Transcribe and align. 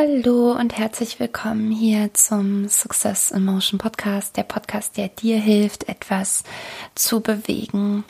Hallo 0.00 0.52
und 0.52 0.78
herzlich 0.78 1.18
willkommen 1.18 1.72
hier 1.72 2.14
zum 2.14 2.68
Success 2.68 3.32
Emotion 3.32 3.78
Podcast, 3.78 4.36
der 4.36 4.44
Podcast, 4.44 4.96
der 4.96 5.08
dir 5.08 5.38
hilft, 5.38 5.88
etwas 5.88 6.44
zu 6.94 7.20
bewegen. 7.20 8.04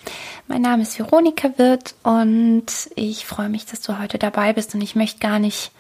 Mein 0.49 0.61
Name 0.61 0.83
ist 0.83 0.99
Veronika 0.99 1.57
Wirth 1.57 1.95
und 2.03 2.67
ich 2.95 3.25
freue 3.25 3.49
mich, 3.49 3.65
dass 3.65 3.81
du 3.81 3.99
heute 3.99 4.19
dabei 4.19 4.53
bist 4.53 4.75
und 4.75 4.83
ich 4.83 4.97
möchte 4.97 5.21
gar 5.21 5.39
nicht 5.39 5.73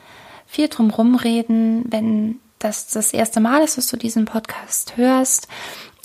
viel 0.47 0.69
drum 0.69 0.89
rumreden, 0.89 1.85
wenn 1.91 2.37
das 2.59 2.87
das 2.87 3.13
erste 3.13 3.41
Mal 3.41 3.63
ist, 3.63 3.77
dass 3.77 3.89
du 3.89 3.99
diesen 3.99 4.25
Podcast 4.25 4.97
hörst. 4.97 5.47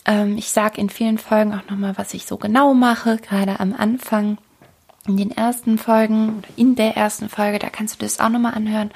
Ähm, 0.04 0.38
ich 0.38 0.52
sage 0.52 0.82
in 0.82 0.90
vielen 0.90 1.18
Folgen 1.18 1.54
auch 1.54 1.70
nochmal, 1.70 1.98
was 1.98 2.14
ich 2.14 2.26
so 2.26 2.36
genau 2.36 2.74
mache, 2.74 3.20
gerade 3.20 3.62
am 3.62 3.74
Anfang. 3.74 4.38
In 5.08 5.16
den 5.16 5.32
ersten 5.32 5.78
Folgen 5.78 6.40
oder 6.40 6.48
in 6.58 6.76
der 6.76 6.98
ersten 6.98 7.30
Folge, 7.30 7.60
da 7.60 7.70
kannst 7.70 7.96
du 7.96 8.06
das 8.06 8.20
auch 8.20 8.30
nochmal 8.30 8.54
anhören. 8.54 8.92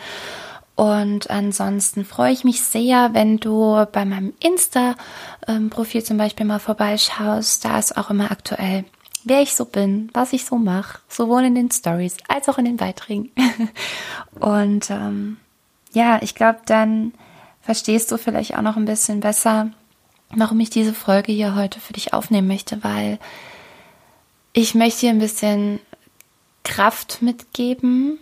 Und 0.77 1.31
ansonsten 1.31 2.05
freue 2.05 2.31
ich 2.31 2.43
mich 2.43 2.61
sehr, 2.61 3.15
wenn 3.15 3.39
du 3.39 3.83
bei 3.91 4.05
meinem 4.05 4.33
Insta-Profil 4.39 6.03
zum 6.03 6.17
Beispiel 6.17 6.45
mal 6.45 6.59
vorbeischaust. 6.59 7.65
Da 7.65 7.79
ist 7.79 7.97
auch 7.97 8.11
immer 8.11 8.29
aktuell, 8.29 8.85
wer 9.23 9.41
ich 9.41 9.55
so 9.55 9.65
bin, 9.65 10.11
was 10.13 10.33
ich 10.33 10.45
so 10.45 10.57
mache, 10.57 10.99
sowohl 11.09 11.45
in 11.45 11.55
den 11.55 11.71
Stories 11.71 12.17
als 12.27 12.47
auch 12.47 12.59
in 12.59 12.65
den 12.65 12.77
Beiträgen. 12.77 13.31
Und 14.39 14.91
ähm, 14.91 15.37
ja, 15.93 16.21
ich 16.21 16.35
glaube, 16.35 16.59
dann 16.67 17.11
verstehst 17.63 18.11
du 18.11 18.19
vielleicht 18.19 18.55
auch 18.55 18.61
noch 18.61 18.77
ein 18.77 18.85
bisschen 18.85 19.19
besser, 19.19 19.71
warum 20.29 20.59
ich 20.59 20.69
diese 20.69 20.93
Folge 20.93 21.31
hier 21.31 21.55
heute 21.55 21.79
für 21.79 21.93
dich 21.93 22.13
aufnehmen 22.13 22.47
möchte, 22.47 22.83
weil 22.83 23.17
ich 24.53 24.75
möchte 24.75 25.07
dir 25.07 25.09
ein 25.09 25.17
bisschen 25.17 25.79
Kraft 26.63 27.23
mitgeben 27.23 28.19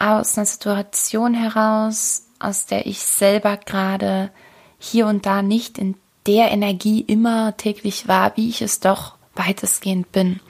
aus 0.00 0.36
einer 0.36 0.46
Situation 0.46 1.34
heraus, 1.34 2.26
aus 2.38 2.66
der 2.66 2.86
ich 2.86 3.00
selber 3.00 3.56
gerade 3.56 4.30
hier 4.78 5.06
und 5.06 5.26
da 5.26 5.42
nicht 5.42 5.78
in 5.78 5.94
der 6.26 6.50
Energie 6.50 7.00
immer 7.00 7.56
täglich 7.56 8.08
war, 8.08 8.36
wie 8.36 8.48
ich 8.48 8.62
es 8.62 8.80
doch 8.80 9.14
weitestgehend 9.34 10.10
bin. 10.10 10.40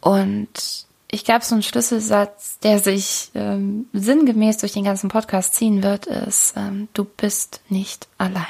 Und 0.00 0.86
ich 1.10 1.24
glaube, 1.24 1.44
so 1.44 1.54
ein 1.54 1.62
Schlüsselsatz, 1.62 2.58
der 2.58 2.78
sich 2.78 3.30
ähm, 3.34 3.86
sinngemäß 3.94 4.58
durch 4.58 4.72
den 4.72 4.84
ganzen 4.84 5.08
Podcast 5.08 5.54
ziehen 5.54 5.82
wird, 5.82 6.06
ist, 6.06 6.54
ähm, 6.56 6.88
du 6.92 7.04
bist 7.04 7.62
nicht 7.70 8.06
allein. 8.18 8.44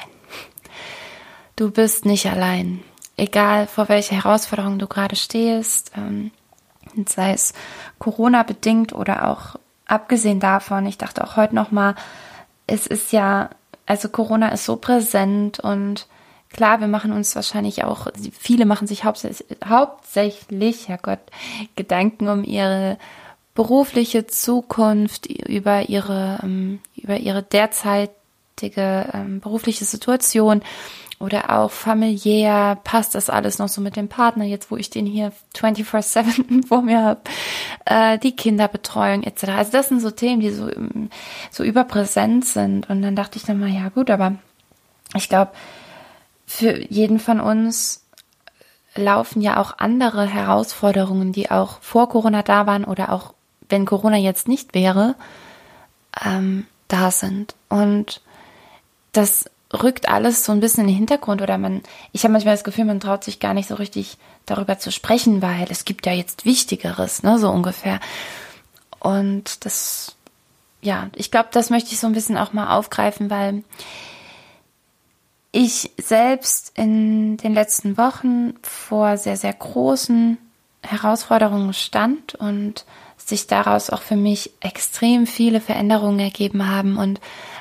Du 1.55 1.71
bist 1.71 2.05
nicht 2.05 2.25
allein. 2.27 2.83
Egal 3.15 3.67
vor 3.67 3.89
welcher 3.89 4.15
Herausforderung 4.15 4.79
du 4.79 4.87
gerade 4.87 5.15
stehst, 5.15 5.91
ähm, 5.95 6.31
sei 7.07 7.33
es 7.33 7.53
Corona 7.97 8.43
bedingt 8.43 8.93
oder 8.93 9.29
auch 9.29 9.55
abgesehen 9.89 10.39
davon, 10.39 10.85
ich 10.85 10.97
dachte 10.97 11.23
auch 11.23 11.35
heute 11.35 11.55
noch 11.55 11.71
mal, 11.71 11.95
es 12.67 12.87
ist 12.87 13.11
ja, 13.11 13.49
also 13.85 14.09
Corona 14.09 14.49
ist 14.49 14.65
so 14.65 14.75
präsent 14.75 15.59
und 15.59 16.07
klar, 16.51 16.79
wir 16.79 16.87
machen 16.87 17.11
uns 17.11 17.35
wahrscheinlich 17.35 17.83
auch, 17.83 18.07
viele 18.37 18.65
machen 18.65 18.87
sich 18.87 19.03
hauptsächlich, 19.03 19.47
hauptsächlich, 19.67 20.87
Herrgott, 20.87 21.19
Gedanken 21.75 22.27
um 22.27 22.43
ihre 22.43 22.97
berufliche 23.55 24.27
Zukunft, 24.27 25.25
über 25.25 25.89
ihre, 25.89 26.39
ähm, 26.43 26.79
über 26.95 27.17
ihre 27.17 27.43
derzeitige 27.43 29.09
ähm, 29.13 29.39
berufliche 29.39 29.85
Situation 29.85 30.61
oder 31.19 31.49
auch 31.49 31.69
familiär, 31.69 32.77
passt 32.83 33.13
das 33.13 33.29
alles 33.29 33.59
noch 33.59 33.67
so 33.67 33.81
mit 33.81 33.97
dem 33.97 34.07
Partner, 34.07 34.45
jetzt 34.45 34.71
wo 34.71 34.77
ich 34.77 34.89
den 34.89 35.05
hier 35.05 35.33
24-7 35.55 36.65
vor 36.67 36.81
mir 36.81 37.03
habe, 37.03 37.21
äh, 37.85 38.17
die 38.17 38.35
Kinderbetreuung 38.35 39.23
etc. 39.23 39.49
Also 39.49 39.71
das 39.73 39.89
sind 39.89 39.99
so 39.99 40.11
Themen, 40.11 40.39
die 40.39 40.51
so, 40.51 40.69
so 41.51 41.63
überpräsent 41.63 42.45
sind. 42.45 42.89
Und 42.89 43.01
dann 43.01 43.17
dachte 43.17 43.37
ich 43.37 43.43
dann 43.43 43.59
mal, 43.59 43.69
ja 43.69 43.89
gut, 43.89 44.09
aber 44.09 44.35
ich 45.13 45.27
glaube, 45.27 45.51
für 46.45 46.81
jeden 46.89 47.19
von 47.19 47.41
uns 47.41 48.05
laufen 48.95 49.41
ja 49.41 49.57
auch 49.57 49.77
andere 49.77 50.25
Herausforderungen, 50.25 51.33
die 51.33 51.51
auch 51.51 51.81
vor 51.81 52.09
Corona 52.09 52.43
da 52.43 52.65
waren 52.65 52.85
oder 52.85 53.11
auch 53.11 53.33
wenn 53.67 53.85
Corona 53.85 54.17
jetzt 54.17 54.47
nicht 54.47 54.73
wäre, 54.73 55.15
ähm, 56.25 56.65
da 56.87 57.11
sind. 57.11 57.55
Und 57.67 58.21
das 59.11 59.49
rückt 59.73 60.09
alles 60.09 60.45
so 60.45 60.51
ein 60.51 60.59
bisschen 60.59 60.81
in 60.81 60.87
den 60.87 60.97
Hintergrund 60.97 61.41
oder 61.41 61.57
man, 61.57 61.81
ich 62.11 62.23
habe 62.23 62.33
manchmal 62.33 62.55
das 62.55 62.63
Gefühl, 62.63 62.85
man 62.85 62.99
traut 62.99 63.23
sich 63.23 63.39
gar 63.39 63.53
nicht 63.53 63.69
so 63.69 63.75
richtig 63.75 64.17
darüber 64.45 64.79
zu 64.79 64.91
sprechen, 64.91 65.41
weil 65.41 65.67
es 65.69 65.85
gibt 65.85 66.05
ja 66.05 66.13
jetzt 66.13 66.45
Wichtigeres, 66.45 67.23
ne, 67.23 67.37
so 67.37 67.49
ungefähr. 67.49 67.99
Und 68.99 69.65
das, 69.65 70.15
ja, 70.81 71.09
ich 71.15 71.29
glaube, 71.29 71.49
das 71.51 71.69
möchte 71.69 71.93
ich 71.93 71.99
so 71.99 72.07
ein 72.07 72.13
bisschen 72.13 72.37
auch 72.37 72.51
mal 72.51 72.75
aufgreifen, 72.75 73.29
weil 73.29 73.63
ich 75.51 75.91
selbst 75.97 76.71
in 76.75 77.37
den 77.37 77.53
letzten 77.53 77.97
Wochen 77.97 78.53
vor 78.61 79.17
sehr, 79.17 79.37
sehr 79.37 79.53
großen 79.53 80.37
Herausforderungen 80.81 81.73
stand 81.73 82.35
und 82.35 82.85
sich 83.17 83.47
daraus 83.47 83.89
auch 83.89 84.01
für 84.01 84.15
mich 84.15 84.51
extrem 84.59 85.27
viele 85.27 85.61
Veränderungen 85.61 86.19
ergeben 86.19 86.67
haben 86.67 86.97
und 86.97 87.19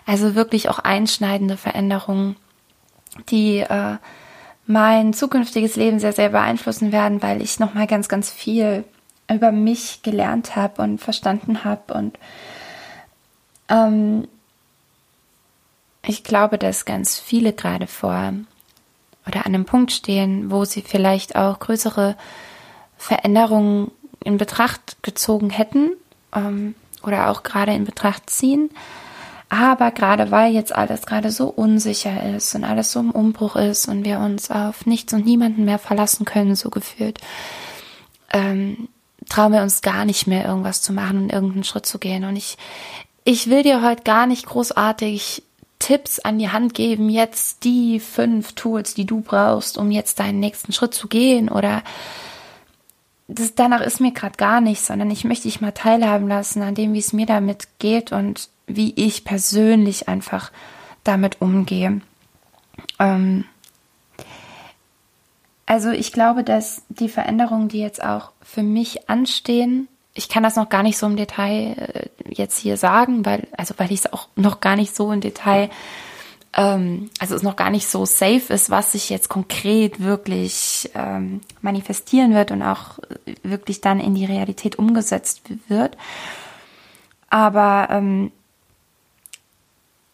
also 0.09 0.35
wirklich 0.35 0.71
auch 0.71 0.79
einschneidende 0.79 1.59
Veränderungen, 1.59 2.37
die 3.29 3.59
äh, 3.59 3.99
mein 4.67 5.13
zukünftiges 5.13 5.77
Leben 5.77 5.99
sehr, 5.99 6.15
sehr 6.15 6.31
beeinflussen 6.31 6.93
werden, 6.93 7.23
weil 7.23 7.43
ich 7.43 7.61
nochmal 7.61 7.87
ganz, 7.87 8.09
ganz 8.09 8.31
viel 8.31 8.85
über 9.31 9.53
mich 9.53 10.01
gelernt 10.03 10.57
habe 10.57 10.81
und 10.81 10.99
verstanden 10.99 11.63
habe. 11.63 11.93
Und 11.93 12.19
ähm, 13.69 14.27
ich 16.07 16.25
glaube, 16.25 16.57
dass 16.57 16.87
ganz 16.87 17.19
viele 17.19 17.53
gerade 17.53 17.87
vor 17.87 18.33
oder 19.27 19.45
an 19.45 19.55
einem 19.55 19.67
Punkt 19.67 19.93
stehen, 19.93 20.51
wo 20.51 20.65
sie 20.65 20.81
vielleicht 20.81 21.37
auch 21.37 21.59
größere 21.59 22.17
Veränderungen 22.97 23.91
in 24.25 24.39
Betracht 24.39 25.03
gezogen 25.03 25.51
hätten 25.51 25.91
ähm, 26.35 26.75
oder 27.03 27.29
auch 27.29 27.43
gerade 27.43 27.75
in 27.75 27.85
Betracht 27.85 28.31
ziehen. 28.31 28.71
Aber 29.49 29.91
gerade 29.93 30.31
weil 30.31 30.53
jetzt 30.53 30.75
alles 30.75 31.07
gerade 31.07 31.31
so 31.31 31.49
unsicher 31.49 32.35
ist 32.37 32.55
und 32.55 32.65
alles 32.65 32.93
so 32.93 33.01
im 33.01 33.11
Umbruch 33.11 33.57
ist 33.57 33.89
und 33.89 34.05
wir 34.05 34.19
uns 34.19 34.51
auf 34.51 34.85
nichts 34.85 35.13
und 35.15 35.25
niemanden 35.25 35.65
mehr 35.65 35.79
verlassen 35.79 36.27
können, 36.27 36.55
so 36.55 36.69
gefühlt, 36.69 37.19
ähm, 38.31 38.89
trauen 39.29 39.53
wir 39.53 39.63
uns 39.63 39.81
gar 39.81 40.05
nicht 40.05 40.27
mehr 40.27 40.45
irgendwas 40.45 40.83
zu 40.83 40.93
machen 40.93 41.23
und 41.23 41.33
irgendeinen 41.33 41.65
Schritt 41.65 41.87
zu 41.87 41.99
gehen. 41.99 42.25
Und 42.25 42.37
ich, 42.37 42.59
ich 43.25 43.49
will 43.49 43.63
dir 43.63 43.83
heute 43.83 44.03
gar 44.03 44.27
nicht 44.27 44.47
großartig 44.47 45.43
Tipps 45.79 46.19
an 46.19 46.39
die 46.39 46.51
Hand 46.51 46.75
geben, 46.75 47.09
jetzt 47.09 47.65
die 47.65 48.01
fünf 48.01 48.53
Tools, 48.53 48.95
die 48.95 49.07
du 49.07 49.21
brauchst, 49.21 49.79
um 49.79 49.91
jetzt 49.91 50.19
deinen 50.19 50.41
nächsten 50.41 50.73
Schritt 50.73 50.93
zu 50.93 51.09
gehen 51.09 51.49
oder 51.49 51.83
das, 53.29 53.55
danach 53.55 53.83
ist 53.83 54.01
mir 54.01 54.13
gerade 54.13 54.37
gar 54.37 54.61
nicht, 54.61 54.81
sondern 54.81 55.11
ich 55.11 55.25
möchte 55.25 55.45
dich 55.45 55.61
mal 55.61 55.73
teilhaben 55.73 56.29
lassen 56.29 56.63
an 56.63 56.75
dem, 56.75 56.95
wie 56.95 56.99
es 56.99 57.13
mir 57.13 57.27
damit 57.27 57.69
geht 57.79 58.11
und 58.11 58.49
wie 58.69 58.93
ich 58.97 59.25
persönlich 59.25 60.09
einfach 60.09 60.53
damit 61.05 61.41
umgehe. 61.41 62.01
Ähm, 62.99 63.45
also 65.67 65.91
ich 65.91 66.13
glaube, 66.13 66.45
dass 66.45 66.83
die 66.89 67.09
Veränderungen, 67.09 67.69
die 67.69 67.81
jetzt 67.81 68.03
auch 68.03 68.33
für 68.43 68.63
mich 68.63 69.09
anstehen, 69.09 69.89
ich 70.15 70.29
kann 70.29 70.43
das 70.43 70.57
noch 70.57 70.69
gar 70.69 70.83
nicht 70.83 70.99
so 70.99 71.07
im 71.07 71.17
Detail 71.17 71.77
äh, 71.77 72.09
jetzt 72.29 72.59
hier 72.59 72.77
sagen, 72.77 73.25
weil, 73.25 73.47
also 73.57 73.75
weil 73.77 73.93
ich 73.93 74.01
es 74.01 74.13
auch 74.13 74.29
noch 74.35 74.61
gar 74.61 74.77
nicht 74.77 74.97
so 74.97 75.13
im 75.13 75.21
Detail, 75.21 75.71
ähm, 76.55 77.11
also 77.21 77.37
es 77.37 77.43
noch 77.43 77.57
gar 77.57 77.71
nicht 77.71 77.87
so 77.87 78.05
safe 78.05 78.53
ist, 78.53 78.71
was 78.71 78.93
sich 78.93 79.11
jetzt 79.11 79.29
konkret 79.29 80.01
wirklich 80.01 80.91
ähm, 80.95 81.41
manifestieren 81.61 82.35
wird 82.35 82.51
und 82.51 82.63
auch 82.63 82.99
wirklich 83.43 83.81
dann 83.81 84.01
in 84.01 84.15
die 84.15 84.25
Realität 84.25 84.77
umgesetzt 84.77 85.43
wird. 85.69 85.97
Aber 87.31 87.89
ähm, 87.91 88.33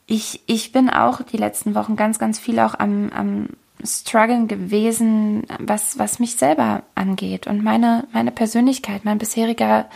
ich, 0.07 0.43
ich 0.47 0.73
bin 0.73 0.91
auch 0.91 1.23
die 1.23 1.37
letzten 1.37 1.75
Wochen 1.75 1.97
ganz, 1.97 2.19
ganz 2.19 2.39
viel 2.39 2.59
auch 2.59 2.75
am, 2.79 3.11
am 3.11 3.49
Struggeln 3.83 4.49
gewesen, 4.49 5.47
was, 5.59 5.99
was 5.99 6.19
mich 6.19 6.37
selber 6.37 6.83
angeht 6.95 7.47
und 7.47 7.63
meine, 7.63 8.07
meine 8.13 8.31
Persönlichkeit, 8.31 9.05
mein 9.05 9.19
bisheriger 9.19 9.87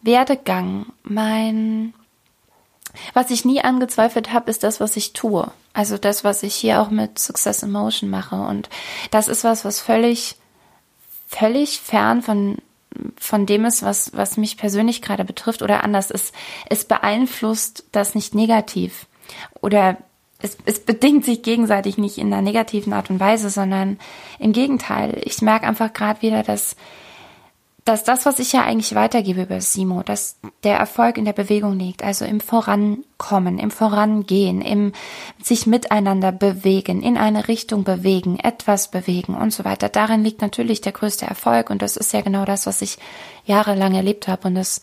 Werdegang, 0.00 0.86
mein, 1.02 1.92
was 3.14 3.30
ich 3.30 3.44
nie 3.44 3.60
angezweifelt 3.60 4.32
habe, 4.32 4.50
ist 4.50 4.62
das, 4.62 4.80
was 4.80 4.96
ich 4.96 5.12
tue. 5.12 5.50
Also 5.72 5.98
das, 5.98 6.24
was 6.24 6.42
ich 6.42 6.54
hier 6.54 6.80
auch 6.80 6.90
mit 6.90 7.18
Success 7.18 7.62
in 7.62 7.70
Motion 7.70 8.10
mache. 8.10 8.36
Und 8.36 8.68
das 9.10 9.28
ist 9.28 9.44
was, 9.44 9.64
was 9.64 9.80
völlig, 9.80 10.36
völlig 11.28 11.80
fern 11.80 12.22
von, 12.22 12.56
von 13.16 13.46
dem 13.46 13.64
ist, 13.64 13.82
was, 13.82 14.16
was 14.16 14.36
mich 14.36 14.56
persönlich 14.56 15.02
gerade 15.02 15.24
betrifft 15.24 15.62
oder 15.62 15.84
anders. 15.84 16.10
Es, 16.10 16.32
es 16.68 16.84
beeinflusst 16.84 17.84
das 17.92 18.14
nicht 18.14 18.34
negativ 18.34 19.06
oder 19.60 19.98
es, 20.40 20.56
es 20.64 20.80
bedingt 20.80 21.24
sich 21.24 21.42
gegenseitig 21.42 21.98
nicht 21.98 22.18
in 22.18 22.32
einer 22.32 22.42
negativen 22.42 22.92
Art 22.92 23.10
und 23.10 23.20
Weise, 23.20 23.50
sondern 23.50 23.98
im 24.38 24.52
Gegenteil. 24.52 25.20
Ich 25.24 25.42
merke 25.42 25.66
einfach 25.66 25.92
gerade 25.92 26.22
wieder, 26.22 26.44
dass, 26.44 26.76
dass 27.84 28.04
das, 28.04 28.24
was 28.24 28.38
ich 28.38 28.52
ja 28.52 28.62
eigentlich 28.62 28.94
weitergebe 28.94 29.42
über 29.42 29.60
Simo, 29.60 30.02
dass 30.04 30.36
der 30.62 30.76
Erfolg 30.76 31.18
in 31.18 31.24
der 31.24 31.32
Bewegung 31.32 31.76
liegt, 31.76 32.04
also 32.04 32.24
im 32.24 32.38
Vorankommen, 32.38 33.58
im 33.58 33.72
Vorangehen, 33.72 34.60
im 34.60 34.92
sich 35.42 35.66
miteinander 35.66 36.30
bewegen, 36.30 37.02
in 37.02 37.16
eine 37.16 37.48
Richtung 37.48 37.82
bewegen, 37.82 38.38
etwas 38.38 38.92
bewegen 38.92 39.34
und 39.34 39.52
so 39.52 39.64
weiter. 39.64 39.88
Darin 39.88 40.22
liegt 40.22 40.40
natürlich 40.40 40.80
der 40.80 40.92
größte 40.92 41.26
Erfolg 41.26 41.68
und 41.70 41.82
das 41.82 41.96
ist 41.96 42.12
ja 42.12 42.20
genau 42.20 42.44
das, 42.44 42.66
was 42.66 42.80
ich 42.80 42.98
jahrelang 43.44 43.94
erlebt 43.94 44.28
habe 44.28 44.46
und 44.46 44.54
das 44.54 44.82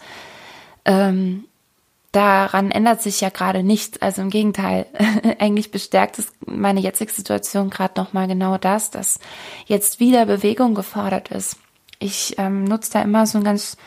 ähm, 0.83 1.45
daran 2.15 2.71
ändert 2.71 3.01
sich 3.01 3.21
ja 3.21 3.29
gerade 3.29 3.63
nichts. 3.63 4.01
Also 4.01 4.21
im 4.21 4.29
Gegenteil, 4.29 4.85
eigentlich 5.39 5.71
bestärkt 5.71 6.19
es 6.19 6.31
meine 6.45 6.79
jetzige 6.79 7.11
Situation 7.11 7.69
gerade 7.69 7.99
nochmal 7.99 8.27
genau 8.27 8.57
das, 8.57 8.91
dass 8.91 9.19
jetzt 9.65 9.99
wieder 9.99 10.25
Bewegung 10.25 10.75
gefordert 10.75 11.29
ist 11.29 11.57
ich 11.99 12.35
ähm, 12.37 12.63
nutze 12.63 12.93
da 12.93 13.01
immer 13.01 13.25
so 13.25 13.37
ein 13.37 13.43
ganz 13.43 13.77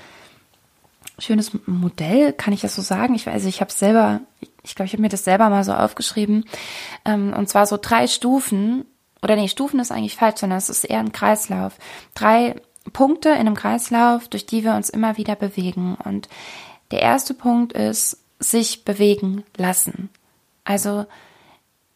schönes 1.18 1.52
Modell, 1.66 2.32
kann 2.32 2.52
ich 2.52 2.60
das 2.60 2.76
so 2.76 2.82
sagen? 2.82 3.14
Ich 3.14 3.26
weiß, 3.26 3.34
also 3.34 3.48
ich 3.48 3.60
habe 3.60 3.72
selber, 3.72 4.20
ich 4.62 4.74
glaube, 4.74 4.86
ich 4.86 4.92
habe 4.92 5.02
mir 5.02 5.08
das 5.08 5.24
selber 5.24 5.48
mal 5.48 5.64
so 5.64 5.72
aufgeschrieben. 5.72 6.44
Ähm, 7.04 7.32
und 7.36 7.48
zwar 7.48 7.66
so 7.66 7.78
drei 7.80 8.06
Stufen, 8.06 8.84
oder 9.22 9.34
nee, 9.34 9.48
Stufen 9.48 9.80
ist 9.80 9.90
eigentlich 9.90 10.16
falsch, 10.16 10.40
sondern 10.40 10.58
es 10.58 10.68
ist 10.68 10.84
eher 10.84 11.00
ein 11.00 11.12
Kreislauf. 11.12 11.74
Drei 12.14 12.54
Punkte 12.92 13.30
in 13.30 13.40
einem 13.40 13.56
Kreislauf, 13.56 14.28
durch 14.28 14.46
die 14.46 14.62
wir 14.62 14.74
uns 14.74 14.90
immer 14.90 15.16
wieder 15.16 15.34
bewegen. 15.34 15.96
Und 16.04 16.28
der 16.90 17.02
erste 17.02 17.34
Punkt 17.34 17.72
ist, 17.72 18.18
sich 18.40 18.84
bewegen 18.84 19.44
lassen. 19.56 20.10
Also 20.64 21.06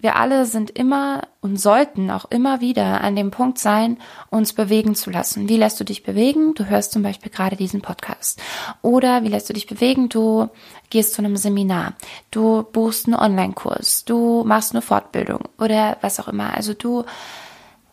wir 0.03 0.17
alle 0.17 0.47
sind 0.47 0.71
immer 0.71 1.29
und 1.41 1.61
sollten 1.61 2.11
auch 2.11 2.25
immer 2.25 2.61
wieder 2.61 3.03
an 3.03 3.15
dem 3.15 3.31
Punkt 3.31 3.61
sein, 3.61 3.99
uns 4.31 4.53
bewegen 4.53 4.97
zu 4.97 5.11
lassen. 5.11 5.49
Wie 5.49 5.57
lässt 5.57 5.79
du 5.79 5.85
dich 5.85 6.03
bewegen? 6.03 6.55
Du 6.55 6.65
hörst 6.65 6.91
zum 6.91 7.05
Beispiel 7.05 7.31
gerade 7.31 7.55
diesen 7.55 7.83
Podcast. 7.83 8.43
Oder 8.83 9.23
wie 9.23 9.29
lässt 9.29 9.49
du 9.49 9.53
dich 9.53 9.69
bewegen? 9.69 10.09
Du 10.09 10.49
gehst 10.91 11.15
zu 11.15 11.23
einem 11.23 11.37
Seminar. 11.37 11.93
Du 12.33 12.65
buchst 12.65 13.07
einen 13.07 13.15
Online-Kurs. 13.15 14.05
Du 14.05 14.43
machst 14.45 14.73
eine 14.73 14.83
Fortbildung 14.83 15.43
oder 15.57 15.97
was 16.01 16.19
auch 16.19 16.27
immer. 16.27 16.53
Also 16.53 16.75
du 16.75 17.05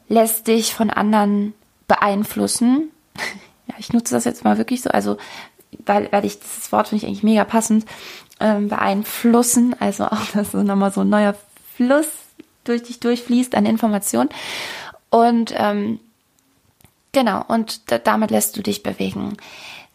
lässt 0.08 0.48
dich 0.48 0.74
von 0.74 0.90
anderen 0.90 1.54
beeinflussen. 1.88 2.90
ja, 3.68 3.76
ich 3.78 3.94
nutze 3.94 4.16
das 4.16 4.26
jetzt 4.26 4.44
mal 4.44 4.58
wirklich 4.58 4.82
so. 4.82 4.90
Also 4.90 5.18
weil, 5.86 6.12
weil 6.12 6.26
ich 6.26 6.40
dieses 6.40 6.72
Wort 6.72 6.88
finde 6.88 7.04
ich 7.04 7.10
eigentlich 7.10 7.24
mega 7.24 7.44
passend, 7.44 7.86
ähm, 8.40 8.70
beeinflussen, 8.70 9.76
also 9.80 10.06
auch 10.06 10.26
das 10.34 10.54
ist 10.54 10.64
nochmal 10.64 10.92
so 10.92 11.02
ein 11.02 11.10
neuer 11.10 11.36
Fluss 11.76 12.08
durch 12.64 12.84
dich 12.84 13.00
durchfließt 13.00 13.56
an 13.56 13.66
Informationen. 13.66 14.30
Und 15.10 15.54
ähm, 15.56 16.00
genau, 17.12 17.44
und 17.48 17.82
damit 18.06 18.32
lässt 18.32 18.56
du 18.58 18.62
dich 18.62 18.84
bewegen. 18.84 19.38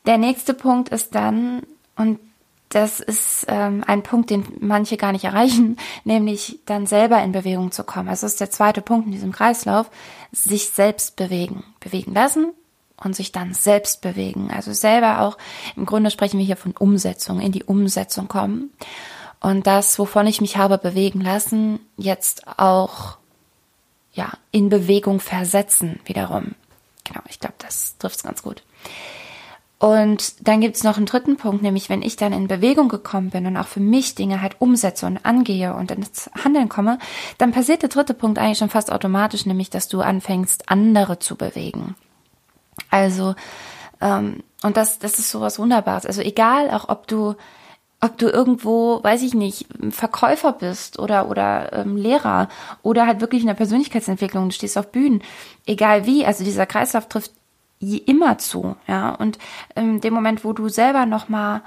Der 0.06 0.19
nächste 0.19 0.55
Punkt 0.55 0.88
ist 0.88 1.15
dann, 1.15 1.62
und 1.97 2.19
das 2.69 2.99
ist 2.99 3.47
ähm, 3.49 3.85
ein 3.87 4.03
Punkt, 4.03 4.31
den 4.31 4.44
manche 4.61 4.97
gar 4.97 5.12
nicht 5.12 5.25
erreichen, 5.25 5.77
nämlich 6.05 6.59
dann 6.67 6.87
selber 6.87 7.23
in 7.23 7.32
Bewegung 7.32 7.70
zu 7.70 7.85
kommen. 7.85 8.09
Also 8.09 8.27
ist 8.27 8.41
der 8.41 8.50
zweite 8.50 8.82
Punkt 8.82 9.06
in 9.06 9.12
diesem 9.12 9.32
Kreislauf, 9.32 9.88
sich 10.32 10.70
selbst 10.70 11.17
bewegen. 11.17 11.62
Bewegen 11.81 12.12
lassen 12.12 12.53
und 13.05 13.15
sich 13.15 13.33
dann 13.33 13.55
selbst 13.55 14.01
bewegen. 14.01 14.51
Also 14.51 14.73
selber 14.73 15.21
auch, 15.21 15.39
im 15.77 15.87
Grunde 15.87 16.11
sprechen 16.11 16.39
wir 16.39 16.47
hier 16.47 16.56
von 16.56 16.73
Umsetzung, 16.77 17.41
in 17.41 17.53
die 17.53 17.65
Umsetzung 17.65 18.29
kommen 18.29 18.71
und 19.45 19.67
das, 19.67 19.99
wovon 19.99 20.27
ich 20.27 20.41
mich 20.41 20.56
habe 20.56 20.79
bewegen 20.79 21.21
lassen, 21.21 21.79
jetzt 21.99 22.49
auch 22.59 23.19
ja 24.15 24.33
in 24.53 24.71
Bewegung 24.71 25.21
versetzen 25.21 26.01
wiederum. 26.06 26.55
Genau, 27.05 27.21
ich 27.29 27.41
glaube, 27.41 27.56
das 27.59 27.99
trifft 27.99 28.17
es 28.17 28.23
ganz 28.23 28.43
gut. 28.43 28.62
Und 29.79 30.49
dann 30.49 30.62
gibt 30.62 30.77
es 30.77 30.83
noch 30.83 30.97
einen 30.97 31.05
dritten 31.05 31.37
Punkt, 31.37 31.62
nämlich 31.62 31.91
wenn 31.91 32.01
ich 32.01 32.17
dann 32.17 32.33
in 32.33 32.49
Bewegung 32.49 32.89
gekommen 32.89 33.29
bin 33.29 33.45
und 33.45 33.59
auch 33.59 33.67
für 33.67 33.81
mich 33.81 34.15
Dinge 34.15 34.41
halt 34.41 34.56
umsetze 34.61 35.05
und 35.05 35.27
angehe 35.27 35.75
und 35.75 35.91
ins 35.91 36.31
Handeln 36.43 36.71
komme, 36.71 36.99
dann 37.37 37.53
passiert 37.53 37.83
der 37.83 37.91
dritte 37.91 38.15
Punkt 38.15 38.39
eigentlich 38.39 38.56
schon 38.56 38.71
fast 38.71 38.91
automatisch, 38.91 39.45
nämlich 39.45 39.69
dass 39.69 39.89
du 39.89 40.01
anfängst, 40.01 40.71
andere 40.71 41.19
zu 41.19 41.37
bewegen. 41.37 41.97
Also, 42.91 43.35
ähm, 44.00 44.43
und 44.62 44.76
das, 44.76 44.99
das 44.99 45.19
ist 45.19 45.31
sowas 45.31 45.59
Wunderbares. 45.59 46.06
Also 46.06 46.23
egal, 46.23 46.71
auch 46.71 46.88
ob 46.88 47.06
du 47.06 47.35
ob 48.00 48.19
du 48.19 48.29
irgendwo, 48.29 49.03
weiß 49.03 49.23
ich 49.23 49.32
nicht, 49.32 49.67
Verkäufer 49.88 50.53
bist 50.53 50.99
oder 50.99 51.29
oder 51.31 51.73
ähm, 51.73 51.97
Lehrer 51.97 52.49
oder 52.82 53.06
halt 53.06 53.23
wirklich 53.23 53.41
in 53.41 53.47
der 53.47 53.55
Persönlichkeitsentwicklung, 53.55 54.50
du 54.50 54.55
stehst 54.55 54.76
auf 54.76 54.93
Bühnen, 54.93 55.23
egal 55.65 56.05
wie, 56.05 56.26
also 56.26 56.44
dieser 56.44 56.67
Kreislauf 56.67 57.09
trifft 57.09 57.32
immer 57.81 58.38
zu, 58.38 58.77
ja. 58.87 59.15
Und 59.15 59.38
in 59.75 60.00
dem 60.00 60.12
Moment, 60.12 60.44
wo 60.44 60.53
du 60.53 60.69
selber 60.69 61.06
noch 61.06 61.29
mal 61.29 61.62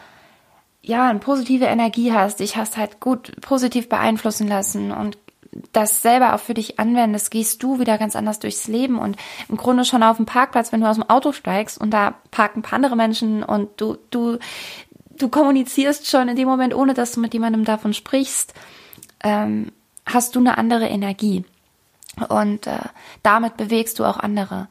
ja 0.82 1.10
eine 1.10 1.20
positive 1.20 1.66
Energie 1.66 2.14
hast, 2.14 2.40
dich 2.40 2.56
hast 2.56 2.78
halt 2.78 3.00
gut 3.00 3.34
positiv 3.42 3.90
beeinflussen 3.90 4.48
lassen 4.48 4.92
und 4.92 5.18
das 5.74 6.02
selber 6.02 6.34
auch 6.34 6.40
für 6.40 6.54
dich 6.54 6.80
anwendest, 6.80 7.32
gehst 7.32 7.62
du 7.64 7.80
wieder 7.80 7.98
ganz 7.98 8.16
anders 8.16 8.40
durchs 8.40 8.68
Leben 8.68 9.00
und 9.00 9.18
im 9.50 9.58
Grunde 9.58 9.86
schon 9.86 10.04
auf 10.04 10.18
dem 10.18 10.26
Parkplatz, 10.26 10.72
wenn 10.72 10.82
du 10.82 10.88
aus 10.88 10.98
dem 10.98 11.10
Auto 11.10 11.32
steigst 11.32 11.80
und 11.80 11.92
da 11.92 12.16
parken 12.32 12.60
ein 12.60 12.64
paar 12.64 12.76
andere 12.78 12.96
Menschen 12.96 13.44
und 13.44 13.70
du, 13.78 13.98
du 14.12 14.38
du 15.18 15.30
kommunizierst 15.30 16.08
schon 16.08 16.30
in 16.30 16.36
dem 16.36 16.48
Moment, 16.48 16.74
ohne 16.74 16.94
dass 16.94 17.14
du 17.14 17.20
mit 17.20 17.34
jemandem 17.34 17.66
davon 17.66 17.94
sprichst, 17.94 18.54
ähm, 19.24 19.72
hast 20.06 20.36
du 20.36 20.40
eine 20.40 20.58
andere 20.58 20.88
Energie. 20.88 21.44
Und 22.30 22.68
äh, 22.68 22.80
damit 23.24 23.58
bewegst 23.58 24.00
du 24.00 24.06
auch 24.06 24.18
andere. 24.18 24.68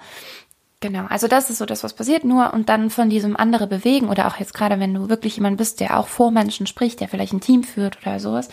Genau, 0.81 1.07
also 1.09 1.27
das 1.27 1.49
ist 1.49 1.59
so 1.59 1.67
das, 1.67 1.85
was 1.85 1.95
passiert 1.95 2.25
nur 2.25 2.53
und 2.53 2.69
dann 2.69 2.91
von 2.91 3.09
diesem 3.09 3.37
andere 3.37 3.67
bewegen 3.67 4.09
oder 4.09 4.27
auch 4.27 4.37
jetzt 4.37 4.53
gerade, 4.53 4.79
wenn 4.79 4.95
du 4.95 5.09
wirklich 5.09 5.37
jemand 5.37 5.57
bist, 5.57 5.81
der 5.81 5.99
auch 5.99 6.07
vor 6.07 6.31
Menschen 6.31 6.67
spricht, 6.67 7.01
der 7.01 7.09
vielleicht 7.09 7.33
ein 7.33 7.41
Team 7.41 7.65
führt 7.65 7.99
oder 8.03 8.21
sowas, 8.21 8.49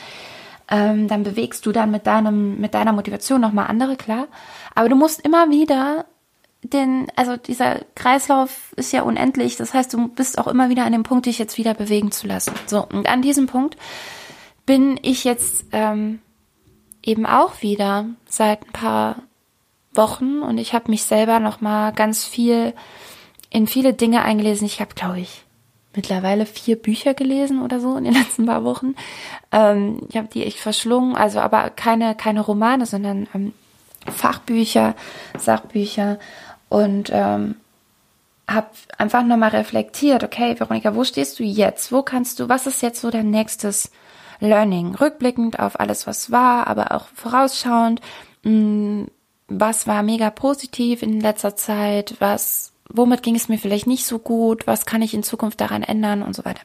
ähm, 0.70 1.08
dann 1.08 1.24
bewegst 1.24 1.66
du 1.66 1.72
dann 1.72 1.92
mit 1.92 2.08
deinem, 2.08 2.60
mit 2.60 2.74
deiner 2.74 2.94
Motivation 2.94 3.42
nochmal 3.42 3.68
andere, 3.68 3.96
klar. 3.96 4.28
Aber 4.76 4.90
du 4.90 4.96
musst 4.96 5.22
immer 5.22 5.50
wieder 5.50 6.06
denn, 6.64 7.08
also 7.16 7.36
dieser 7.36 7.82
Kreislauf 7.96 8.74
ist 8.78 8.94
ja 8.94 9.02
unendlich. 9.02 9.58
Das 9.58 9.74
heißt, 9.74 9.94
du 9.94 10.08
bist 10.08 10.38
auch 10.38 10.48
immer 10.48 10.70
wieder 10.70 10.86
an 10.86 10.94
dem 10.94 11.04
Punkt, 11.04 11.26
dich 11.26 11.38
jetzt 11.38 11.58
wieder 11.58 11.74
bewegen 11.74 12.12
zu 12.12 12.28
lassen. 12.28 12.54
So, 12.68 12.86
und 12.86 13.08
an 13.10 13.22
diesem 13.22 13.48
Punkt 13.48 13.78
bin 14.66 14.98
ich 15.02 15.24
jetzt 15.24 15.66
ähm, 15.72 16.20
eben 17.04 17.26
auch 17.26 17.62
wieder 17.62 18.06
seit 18.26 18.66
ein 18.66 18.72
paar 18.72 19.18
Wochen 19.94 20.42
und 20.42 20.58
ich 20.58 20.74
habe 20.74 20.90
mich 20.90 21.04
selber 21.04 21.40
noch 21.40 21.62
mal 21.62 21.92
ganz 21.92 22.24
viel 22.24 22.74
in 23.50 23.68
viele 23.68 23.94
Dinge 23.94 24.24
eingelesen. 24.24 24.66
Ich 24.66 24.80
habe, 24.80 24.96
glaube 24.96 25.20
ich, 25.20 25.43
mittlerweile 25.96 26.46
vier 26.46 26.76
Bücher 26.76 27.14
gelesen 27.14 27.62
oder 27.62 27.80
so 27.80 27.96
in 27.98 28.04
den 28.04 28.14
letzten 28.22 28.46
paar 28.46 28.64
Wochen. 28.64 28.96
Ähm, 29.52 30.02
ich 30.10 30.18
habe 30.18 30.28
die 30.28 30.46
echt 30.46 30.60
verschlungen, 30.60 31.16
also 31.16 31.40
aber 31.40 31.70
keine 31.70 32.16
keine 32.16 32.42
Romane, 32.42 32.86
sondern 32.86 33.28
ähm, 33.34 33.54
Fachbücher, 34.12 34.96
Sachbücher 35.38 36.20
und 36.70 37.10
ähm, 37.14 37.56
habe 38.50 38.68
einfach 38.98 39.24
nochmal 39.24 39.50
reflektiert, 39.50 40.24
okay, 40.24 40.60
Veronika, 40.60 40.96
wo 40.96 41.04
stehst 41.04 41.40
du 41.40 41.44
jetzt? 41.44 41.92
Wo 41.92 42.02
kannst 42.02 42.40
du, 42.40 42.50
was 42.50 42.68
ist 42.68 42.82
jetzt 42.82 43.02
so 43.02 43.10
dein 43.10 43.30
nächstes 43.30 43.92
Learning? 44.40 44.96
Rückblickend 44.96 45.60
auf 45.60 45.80
alles, 45.80 46.08
was 46.08 46.32
war, 46.32 46.68
aber 46.68 46.92
auch 46.92 47.08
vorausschauend, 47.16 48.02
mh, 48.44 48.50
hm, 48.52 49.08
was 49.48 49.88
war 49.88 50.04
mega 50.04 50.30
positiv 50.30 51.04
in 51.04 51.20
letzter 51.20 51.56
Zeit, 51.56 52.16
was, 52.20 52.73
womit 52.94 53.24
ging 53.24 53.36
es 53.36 53.50
mir 53.50 53.58
vielleicht 53.58 53.88
nicht 53.88 54.06
so 54.06 54.20
gut, 54.20 54.66
was 54.68 54.86
kann 54.86 55.02
ich 55.02 55.14
in 55.14 55.24
Zukunft 55.24 55.60
daran 55.60 55.84
ändern 55.84 56.24
und 56.24 56.36
so 56.36 56.46
weiter. 56.46 56.62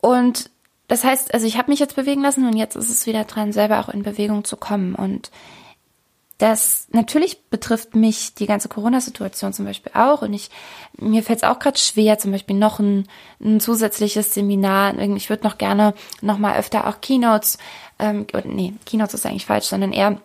Und 0.00 0.50
das 0.88 1.02
heißt, 1.02 1.32
also 1.32 1.46
ich 1.46 1.56
habe 1.56 1.70
mich 1.70 1.80
jetzt 1.80 1.96
bewegen 1.96 2.20
lassen 2.20 2.46
und 2.46 2.56
jetzt 2.56 2.76
ist 2.76 2.90
es 2.90 3.06
wieder 3.06 3.24
dran, 3.24 3.52
selber 3.52 3.80
auch 3.80 3.88
in 3.88 4.02
Bewegung 4.02 4.44
zu 4.44 4.56
kommen. 4.56 4.94
Und 4.94 5.30
das 6.38 6.88
natürlich 6.90 7.44
betrifft 7.44 7.94
mich 7.94 8.34
die 8.34 8.46
ganze 8.46 8.68
Corona-Situation 8.68 9.52
zum 9.52 9.64
Beispiel 9.64 9.92
auch 9.94 10.22
und 10.22 10.34
ich 10.34 10.50
mir 10.98 11.22
fällt 11.22 11.38
es 11.38 11.48
auch 11.48 11.60
gerade 11.60 11.78
schwer, 11.78 12.18
zum 12.18 12.32
Beispiel 12.32 12.56
noch 12.56 12.80
ein, 12.80 13.06
ein 13.40 13.60
zusätzliches 13.60 14.34
Seminar. 14.34 14.98
Ich 14.98 15.30
würde 15.30 15.44
noch 15.44 15.58
gerne 15.58 15.94
noch 16.20 16.38
mal 16.38 16.58
öfter 16.58 16.88
auch 16.88 17.00
Keynotes, 17.00 17.58
ähm, 17.98 18.26
nee, 18.44 18.74
Keynotes 18.84 19.14
ist 19.14 19.26
eigentlich 19.26 19.46
falsch, 19.46 19.66
sondern 19.66 19.92
eher 19.92 20.20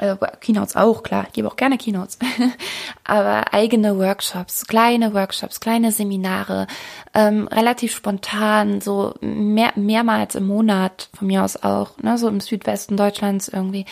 äh, 0.00 0.16
Keynotes 0.40 0.76
auch, 0.76 1.02
klar, 1.02 1.24
ich 1.26 1.32
gebe 1.32 1.48
auch 1.48 1.56
gerne 1.56 1.78
Keynotes, 1.78 2.18
aber 3.04 3.52
eigene 3.52 3.98
Workshops, 3.98 4.66
kleine 4.66 5.14
Workshops, 5.14 5.60
kleine 5.60 5.92
Seminare, 5.92 6.66
ähm, 7.14 7.48
relativ 7.48 7.94
spontan, 7.94 8.80
so 8.80 9.14
mehr, 9.20 9.72
mehrmals 9.76 10.34
im 10.34 10.46
Monat 10.46 11.08
von 11.16 11.26
mir 11.26 11.44
aus 11.44 11.62
auch, 11.62 11.96
ne, 11.98 12.18
so 12.18 12.28
im 12.28 12.40
Südwesten 12.40 12.96
Deutschlands 12.96 13.48
irgendwie 13.48 13.86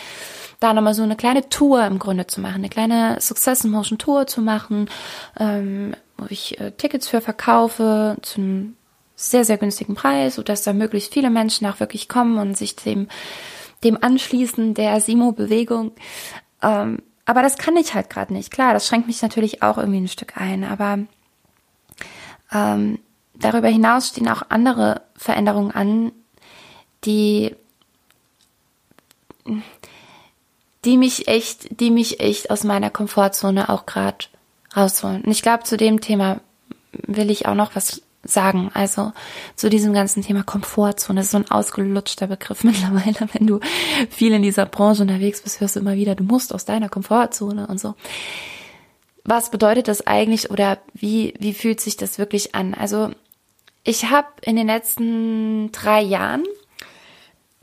da 0.59 0.73
nochmal 0.73 0.93
so 0.93 1.03
eine 1.03 1.15
kleine 1.15 1.49
Tour 1.49 1.85
im 1.85 1.99
Grunde 1.99 2.25
zu 2.27 2.39
machen, 2.39 2.55
eine 2.55 2.69
kleine 2.69 3.19
Success 3.19 3.65
in 3.65 3.71
Motion 3.71 3.97
Tour 3.97 4.27
zu 4.27 4.41
machen, 4.41 4.89
ähm, 5.37 5.95
wo 6.17 6.25
ich 6.29 6.59
äh, 6.59 6.71
Tickets 6.71 7.07
für 7.07 7.21
verkaufe 7.21 8.17
zu 8.21 8.39
einem 8.39 8.75
sehr, 9.15 9.45
sehr 9.45 9.57
günstigen 9.57 9.95
Preis, 9.95 10.35
sodass 10.35 10.63
da 10.63 10.73
möglichst 10.73 11.13
viele 11.13 11.29
Menschen 11.29 11.67
auch 11.67 11.79
wirklich 11.79 12.09
kommen 12.09 12.37
und 12.37 12.57
sich 12.57 12.75
dem, 12.75 13.07
dem 13.83 14.01
anschließen, 14.01 14.73
der 14.73 14.99
Simo-Bewegung. 14.99 15.91
Ähm, 16.61 17.01
aber 17.25 17.41
das 17.41 17.57
kann 17.57 17.77
ich 17.77 17.93
halt 17.93 18.09
gerade 18.09 18.33
nicht. 18.33 18.51
Klar, 18.51 18.73
das 18.73 18.87
schränkt 18.87 19.07
mich 19.07 19.21
natürlich 19.21 19.61
auch 19.63 19.77
irgendwie 19.77 20.01
ein 20.01 20.07
Stück 20.07 20.37
ein, 20.37 20.63
aber 20.63 20.99
Ähm, 22.51 22.99
darüber 23.33 23.67
hinaus 23.67 24.09
stehen 24.09 24.29
auch 24.29 24.43
andere 24.49 25.01
Veränderungen 25.15 25.71
an, 25.71 26.11
die, 27.03 27.55
die 30.85 30.97
mich 30.97 31.27
echt, 31.27 31.79
die 31.79 31.89
mich 31.89 32.19
echt 32.19 32.51
aus 32.51 32.63
meiner 32.63 32.91
Komfortzone 32.91 33.69
auch 33.69 33.87
gerade 33.87 34.25
rausholen. 34.75 35.23
Und 35.23 35.31
ich 35.31 35.41
glaube, 35.41 35.63
zu 35.63 35.77
dem 35.77 35.99
Thema 35.99 36.41
will 36.91 37.31
ich 37.31 37.47
auch 37.47 37.55
noch 37.55 37.75
was 37.75 38.03
sagen. 38.23 38.71
Also 38.73 39.11
zu 39.55 39.69
diesem 39.69 39.93
ganzen 39.93 40.23
Thema 40.23 40.43
Komfortzone. 40.43 41.19
Das 41.19 41.27
ist 41.27 41.31
so 41.31 41.37
ein 41.37 41.51
ausgelutschter 41.51 42.27
Begriff 42.27 42.63
mittlerweile. 42.63 43.29
Wenn 43.33 43.47
du 43.47 43.59
viel 44.09 44.33
in 44.33 44.41
dieser 44.41 44.65
Branche 44.65 45.01
unterwegs 45.01 45.41
bist, 45.41 45.59
hörst 45.59 45.75
du 45.75 45.79
immer 45.79 45.95
wieder, 45.95 46.15
du 46.15 46.23
musst 46.23 46.53
aus 46.53 46.65
deiner 46.65 46.89
Komfortzone 46.89 47.67
und 47.67 47.79
so. 47.79 47.95
Was 49.25 49.51
bedeutet 49.51 49.87
das 49.87 50.05
eigentlich 50.05 50.51
oder 50.51 50.79
wie, 50.93 51.33
wie 51.39 51.53
fühlt 51.53 51.79
sich 51.79 51.95
das 51.95 52.17
wirklich 52.17 52.55
an? 52.55 52.73
Also 52.73 53.11
ich 53.83 54.09
habe 54.09 54.27
in 54.41 54.55
den 54.55 54.67
letzten 54.67 55.71
drei 55.71 56.01
Jahren 56.01 56.43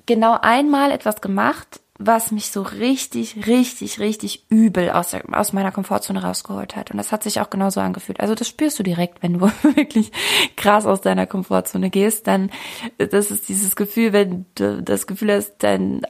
genau 0.06 0.38
einmal 0.40 0.90
etwas 0.90 1.20
gemacht, 1.20 1.80
was 2.02 2.32
mich 2.32 2.50
so 2.50 2.62
richtig, 2.62 3.46
richtig, 3.46 4.00
richtig 4.00 4.46
übel 4.48 4.90
aus, 4.90 5.10
der, 5.10 5.22
aus 5.32 5.52
meiner 5.52 5.70
Komfortzone 5.70 6.22
rausgeholt 6.22 6.74
hat. 6.74 6.90
Und 6.90 6.96
das 6.96 7.12
hat 7.12 7.22
sich 7.22 7.42
auch 7.42 7.50
genauso 7.50 7.80
angefühlt. 7.80 8.20
Also 8.20 8.34
das 8.34 8.48
spürst 8.48 8.78
du 8.78 8.82
direkt, 8.82 9.22
wenn 9.22 9.34
du 9.34 9.40
wirklich 9.62 10.10
krass 10.56 10.86
aus 10.86 11.02
deiner 11.02 11.26
Komfortzone 11.26 11.90
gehst, 11.90 12.26
dann, 12.26 12.50
das 12.96 13.30
ist 13.30 13.50
dieses 13.50 13.76
Gefühl, 13.76 14.14
wenn 14.14 14.46
du 14.54 14.82
das 14.82 15.06
Gefühl 15.06 15.32
hast, 15.32 15.56
dein 15.58 16.00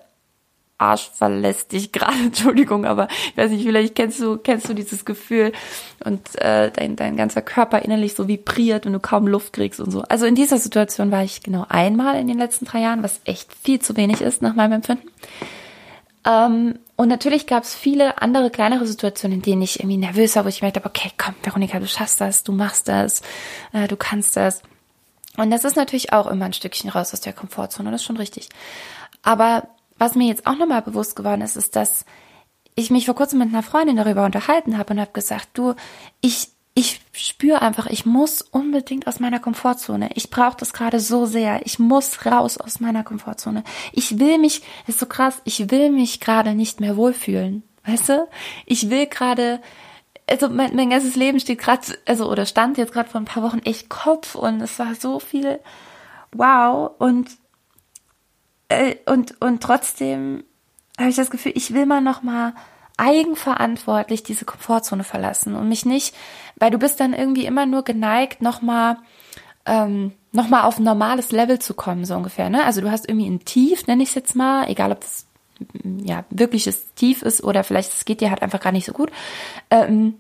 Arsch 0.79 1.11
verlässt 1.13 1.73
dich 1.73 1.91
gerade, 1.93 2.19
Entschuldigung, 2.25 2.85
aber 2.87 3.09
ich 3.33 3.37
weiß 3.37 3.51
nicht, 3.51 3.65
vielleicht 3.65 3.97
kennst 3.97 4.21
du, 4.21 4.39
kennst 4.39 4.69
du 4.69 4.75
dieses 4.75 5.05
Gefühl 5.05 5.53
und 6.05 6.21
äh, 6.41 6.71
dein, 6.71 6.95
dein 6.95 7.17
ganzer 7.17 7.43
Körper 7.43 7.81
innerlich 7.81 8.15
so 8.15 8.29
vibriert 8.29 8.87
und 8.87 8.93
du 8.93 9.01
kaum 9.01 9.27
Luft 9.27 9.55
kriegst 9.55 9.81
und 9.81 9.91
so. 9.91 10.03
Also 10.03 10.25
in 10.25 10.37
dieser 10.37 10.59
Situation 10.59 11.11
war 11.11 11.25
ich 11.25 11.43
genau 11.43 11.67
einmal 11.69 12.19
in 12.21 12.29
den 12.29 12.39
letzten 12.39 12.65
drei 12.65 12.81
Jahren, 12.81 13.03
was 13.03 13.21
echt 13.25 13.53
viel 13.53 13.81
zu 13.81 13.97
wenig 13.97 14.23
ist 14.23 14.41
nach 14.41 14.55
meinem 14.55 14.75
Empfinden. 14.75 15.09
Ähm, 16.25 16.79
und 16.97 17.09
natürlich 17.09 17.47
gab 17.47 17.62
es 17.62 17.75
viele 17.75 18.21
andere 18.21 18.50
kleinere 18.50 18.87
Situationen, 18.87 19.39
in 19.39 19.43
denen 19.43 19.62
ich 19.62 19.81
irgendwie 19.81 19.97
nervös 19.97 20.37
war, 20.37 20.45
wo 20.45 20.49
ich 20.49 20.62
merkte, 20.62 20.85
okay, 20.85 21.11
komm, 21.17 21.35
Veronika, 21.43 21.79
du 21.81 21.87
schaffst 21.87 22.21
das, 22.21 22.45
du 22.45 22.53
machst 22.53 22.89
das, 22.89 23.23
äh, 23.73 23.89
du 23.89 23.97
kannst 23.97 24.37
das. 24.37 24.62
Und 25.37 25.50
das 25.50 25.65
ist 25.65 25.77
natürlich 25.77 26.12
auch 26.12 26.27
immer 26.27 26.45
ein 26.45 26.53
Stückchen 26.53 26.91
raus 26.91 27.15
aus 27.15 27.21
der 27.21 27.33
Komfortzone, 27.33 27.91
das 27.91 28.03
ist 28.03 28.07
schon 28.07 28.19
richtig. 28.19 28.49
Aber 29.23 29.69
was 29.99 30.15
mir 30.15 30.29
jetzt 30.29 30.47
auch 30.47 30.57
nochmal 30.57 30.83
bewusst 30.83 31.17
geworden 31.17 31.41
ist, 31.41 31.57
ist, 31.57 31.77
dass 31.77 32.05
ich 32.75 32.91
mich 32.91 33.07
vor 33.07 33.15
kurzem 33.15 33.39
mit 33.39 33.49
einer 33.49 33.62
Freundin 33.62 33.97
darüber 33.97 34.25
unterhalten 34.25 34.79
habe 34.79 34.93
und 34.93 35.00
habe 35.00 35.12
gesagt, 35.12 35.49
du, 35.55 35.75
ich 36.21 36.49
ich 36.75 37.00
spüre 37.12 37.62
einfach, 37.62 37.87
ich 37.87 38.07
muss 38.07 38.43
unbedingt 38.43 39.07
aus 39.07 39.21
meiner 39.21 39.41
Komfortzone. 39.41 40.11
Ich 40.15 40.31
brauche 40.31 40.57
das 40.57 40.73
gerade 40.73 41.00
so 41.00 41.27
sehr. 41.27 41.67
Ich 41.67 41.79
muss 41.79 42.25
raus 42.25 42.59
aus 42.59 42.81
meiner 42.81 43.03
Komfortzone. 43.03 43.65
Ich 43.93 44.19
will 44.19 44.39
mich, 44.39 44.62
ist 44.87 45.00
so 45.00 45.07
krass, 45.07 45.41
ich 45.45 45.71
will 45.71 45.91
mich 45.91 46.21
gerade 46.21 46.55
nicht 46.55 46.81
mehr 46.81 46.97
wohlfühlen. 46.97 47.65
Weißt 47.85 48.09
du? 48.09 48.29
Ich 48.67 48.89
will 48.89 49.07
gerade, 49.07 49.61
also 50.29 50.49
mein, 50.49 50.77
mein 50.77 50.91
ganzes 50.91 51.17
Leben 51.17 51.41
steht 51.41 51.59
gerade, 51.59 51.83
also 52.07 52.31
oder 52.31 52.47
stand 52.47 52.79
jetzt 52.79 52.93
gerade 52.93 53.09
vor 53.09 53.21
ein 53.21 53.27
paar 53.27 53.43
Wochen 53.43 53.61
echt 53.61 53.89
Kopf 53.89 54.35
und 54.35 54.61
es 54.61 54.79
war 54.79 54.95
so 54.95 55.19
viel 55.19 55.59
wow 56.33 56.93
und 56.99 57.29
äh, 58.69 58.97
und 59.07 59.41
und 59.41 59.61
trotzdem 59.62 60.45
habe 60.99 61.11
ich 61.11 61.17
das 61.17 61.31
Gefühl, 61.31 61.53
ich 61.57 61.75
will 61.75 61.87
mal 61.87 62.00
noch 62.00 62.23
mal 62.23 62.55
eigenverantwortlich 63.00 64.23
diese 64.23 64.45
Komfortzone 64.45 65.04
verlassen 65.04 65.57
und 65.57 65.69
mich 65.69 65.87
nicht, 65.87 66.14
weil 66.57 66.71
du 66.71 66.78
bist 66.78 67.00
dann 67.00 67.14
irgendwie 67.14 67.47
immer 67.47 67.64
nur 67.64 67.83
geneigt, 67.83 68.42
nochmal 68.42 68.99
ähm, 69.64 70.12
noch 70.33 70.52
auf 70.52 70.78
ein 70.78 70.85
normales 70.85 71.33
Level 71.33 71.59
zu 71.59 71.75
kommen, 71.75 72.04
so 72.04 72.14
ungefähr. 72.14 72.50
Ne? 72.50 72.62
Also 72.64 72.83
du 72.83 72.90
hast 72.90 73.09
irgendwie 73.09 73.28
ein 73.28 73.45
Tief, 73.45 73.87
nenne 73.87 74.02
ich 74.02 74.11
es 74.11 74.14
jetzt 74.14 74.37
mal, 74.37 74.69
egal 74.69 74.92
ob 74.92 75.02
es 75.02 75.26
ja 76.04 76.25
wirkliches 76.30 76.95
Tief 76.95 77.23
ist 77.23 77.42
oder 77.42 77.64
vielleicht 77.64 77.92
es 77.92 78.04
geht 78.04 78.21
dir 78.21 78.30
halt 78.30 78.42
einfach 78.42 78.61
gar 78.61 78.73
nicht 78.73 78.87
so 78.87 78.92
gut. 78.92 79.11
Ähm, 79.71 80.14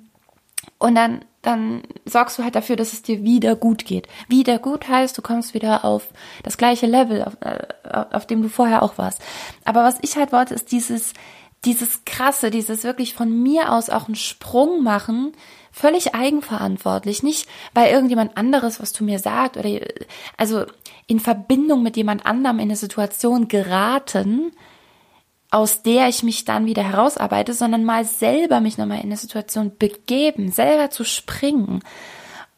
und 0.78 0.94
dann 0.94 1.20
dann 1.42 1.82
sorgst 2.04 2.38
du 2.38 2.44
halt 2.44 2.54
dafür, 2.54 2.76
dass 2.76 2.92
es 2.92 3.00
dir 3.00 3.22
wieder 3.22 3.56
gut 3.56 3.86
geht. 3.86 4.08
Wieder 4.28 4.58
gut 4.58 4.88
heißt, 4.88 5.16
du 5.16 5.22
kommst 5.22 5.54
wieder 5.54 5.86
auf 5.86 6.08
das 6.42 6.58
gleiche 6.58 6.86
Level, 6.86 7.24
auf, 7.24 7.38
äh, 7.40 8.04
auf 8.14 8.26
dem 8.26 8.42
du 8.42 8.48
vorher 8.48 8.82
auch 8.82 8.98
warst. 8.98 9.22
Aber 9.64 9.82
was 9.82 9.98
ich 10.02 10.16
halt 10.16 10.32
wollte, 10.32 10.52
ist 10.52 10.70
dieses, 10.70 11.14
dieses 11.64 12.04
krasse, 12.04 12.50
dieses 12.50 12.84
wirklich 12.84 13.14
von 13.14 13.42
mir 13.42 13.72
aus 13.72 13.90
auch 13.90 14.06
einen 14.06 14.14
Sprung 14.14 14.82
machen, 14.82 15.32
völlig 15.72 16.14
eigenverantwortlich, 16.14 17.22
nicht 17.22 17.48
weil 17.74 17.92
irgendjemand 17.92 18.36
anderes 18.36 18.80
was 18.80 18.92
zu 18.92 19.04
mir 19.04 19.18
sagt 19.18 19.56
oder 19.56 19.80
also 20.36 20.64
in 21.06 21.20
Verbindung 21.20 21.82
mit 21.82 21.96
jemand 21.96 22.26
anderem 22.26 22.58
in 22.58 22.64
eine 22.64 22.76
Situation 22.76 23.48
geraten, 23.48 24.52
aus 25.50 25.82
der 25.82 26.08
ich 26.08 26.22
mich 26.22 26.44
dann 26.44 26.66
wieder 26.66 26.82
herausarbeite, 26.82 27.54
sondern 27.54 27.84
mal 27.84 28.04
selber 28.04 28.60
mich 28.60 28.78
nochmal 28.78 28.98
in 28.98 29.04
eine 29.04 29.16
Situation 29.16 29.72
begeben, 29.78 30.50
selber 30.50 30.90
zu 30.90 31.04
springen 31.04 31.80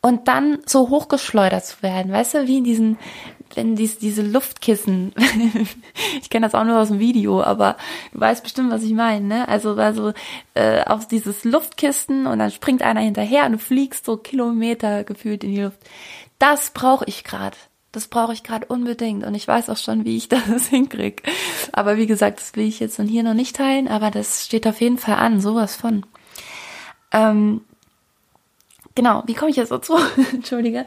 und 0.03 0.29
dann 0.29 0.59
so 0.67 0.91
hochgeschleudert 0.91 1.65
zu 1.65 1.83
werden, 1.83 2.13
weißt 2.13 2.35
du, 2.35 2.47
wie 2.49 2.59
in 2.59 2.65
diesen, 2.65 2.99
wenn 3.57 3.77
dies, 3.77 3.99
diese 3.99 4.23
Luftkissen, 4.23 5.13
ich 6.21 6.31
kenne 6.31 6.47
das 6.47 6.55
auch 6.55 6.65
nur 6.65 6.79
aus 6.79 6.89
dem 6.89 6.99
Video, 6.99 7.43
aber 7.43 7.77
du 8.13 8.21
weißt 8.21 8.43
bestimmt, 8.43 8.71
was 8.71 8.83
ich 8.83 8.93
meine, 8.93 9.27
ne? 9.27 9.49
Also, 9.49 9.75
also 9.75 10.13
äh, 10.55 10.85
auf 10.85 11.07
dieses 11.09 11.45
Luftkissen 11.45 12.27
und 12.27 12.39
dann 12.39 12.51
springt 12.51 12.83
einer 12.83 13.01
hinterher 13.01 13.47
und 13.47 13.53
du 13.53 13.59
fliegst 13.59 14.07
so 14.07 14.17
Kilometer 14.17 15.05
gefühlt 15.05 15.45
in 15.45 15.55
die 15.55 15.63
Luft. 15.63 15.79
Das 16.39 16.71
brauche 16.71 17.05
ich 17.07 17.25
gerade. 17.25 17.57
Das 17.93 18.09
brauche 18.09 18.33
ich 18.33 18.43
gerade 18.43 18.67
unbedingt 18.67 19.25
und 19.25 19.35
ich 19.35 19.47
weiß 19.47 19.69
auch 19.69 19.77
schon, 19.77 20.05
wie 20.05 20.17
ich 20.17 20.29
das 20.29 20.67
hinkrieg. 20.69 21.23
Aber 21.73 21.97
wie 21.97 22.07
gesagt, 22.07 22.41
das 22.41 22.57
will 22.57 22.67
ich 22.67 22.81
jetzt 22.81 22.99
dann 22.99 23.07
hier 23.07 23.23
noch 23.23 23.35
nicht 23.35 23.57
teilen, 23.57 23.89
aber 23.89 24.11
das 24.11 24.47
steht 24.47 24.67
auf 24.67 24.81
jeden 24.81 24.99
Fall 24.99 25.17
an, 25.17 25.41
sowas 25.41 25.77
von. 25.77 26.05
Ähm, 27.13 27.61
genau, 28.95 29.23
wie 29.27 29.35
komme 29.35 29.51
ich 29.51 29.57
jetzt 29.57 29.73
dazu? 29.73 29.97
Entschuldige. 30.33 30.87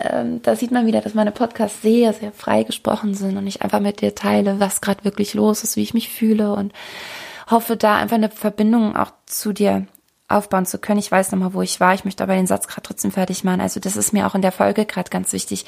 Ähm, 0.00 0.42
da 0.42 0.56
sieht 0.56 0.70
man 0.70 0.86
wieder, 0.86 1.00
dass 1.00 1.14
meine 1.14 1.32
Podcasts 1.32 1.82
sehr, 1.82 2.12
sehr 2.12 2.32
frei 2.32 2.62
gesprochen 2.62 3.14
sind 3.14 3.36
und 3.36 3.46
ich 3.46 3.62
einfach 3.62 3.80
mit 3.80 4.00
dir 4.00 4.14
teile, 4.14 4.60
was 4.60 4.80
gerade 4.80 5.04
wirklich 5.04 5.34
los 5.34 5.64
ist, 5.64 5.76
wie 5.76 5.82
ich 5.82 5.94
mich 5.94 6.08
fühle 6.08 6.52
und 6.54 6.72
hoffe, 7.50 7.76
da 7.76 7.96
einfach 7.96 8.16
eine 8.16 8.30
Verbindung 8.30 8.96
auch 8.96 9.12
zu 9.26 9.52
dir 9.52 9.86
aufbauen 10.28 10.66
zu 10.66 10.78
können. 10.78 10.98
Ich 10.98 11.12
weiß 11.12 11.32
nochmal, 11.32 11.54
wo 11.54 11.62
ich 11.62 11.78
war. 11.78 11.94
Ich 11.94 12.04
möchte 12.04 12.22
aber 12.22 12.34
den 12.34 12.46
Satz 12.46 12.66
gerade 12.66 12.82
trotzdem 12.82 13.12
fertig 13.12 13.44
machen. 13.44 13.60
Also 13.60 13.80
das 13.80 13.96
ist 13.96 14.12
mir 14.12 14.26
auch 14.26 14.34
in 14.34 14.42
der 14.42 14.52
Folge 14.52 14.86
gerade 14.86 15.10
ganz 15.10 15.32
wichtig, 15.32 15.66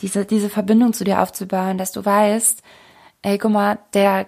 diese, 0.00 0.24
diese 0.24 0.50
Verbindung 0.50 0.92
zu 0.92 1.04
dir 1.04 1.22
aufzubauen, 1.22 1.78
dass 1.78 1.92
du 1.92 2.04
weißt, 2.04 2.62
ey, 3.22 3.38
guck 3.38 3.52
mal, 3.52 3.78
der 3.94 4.26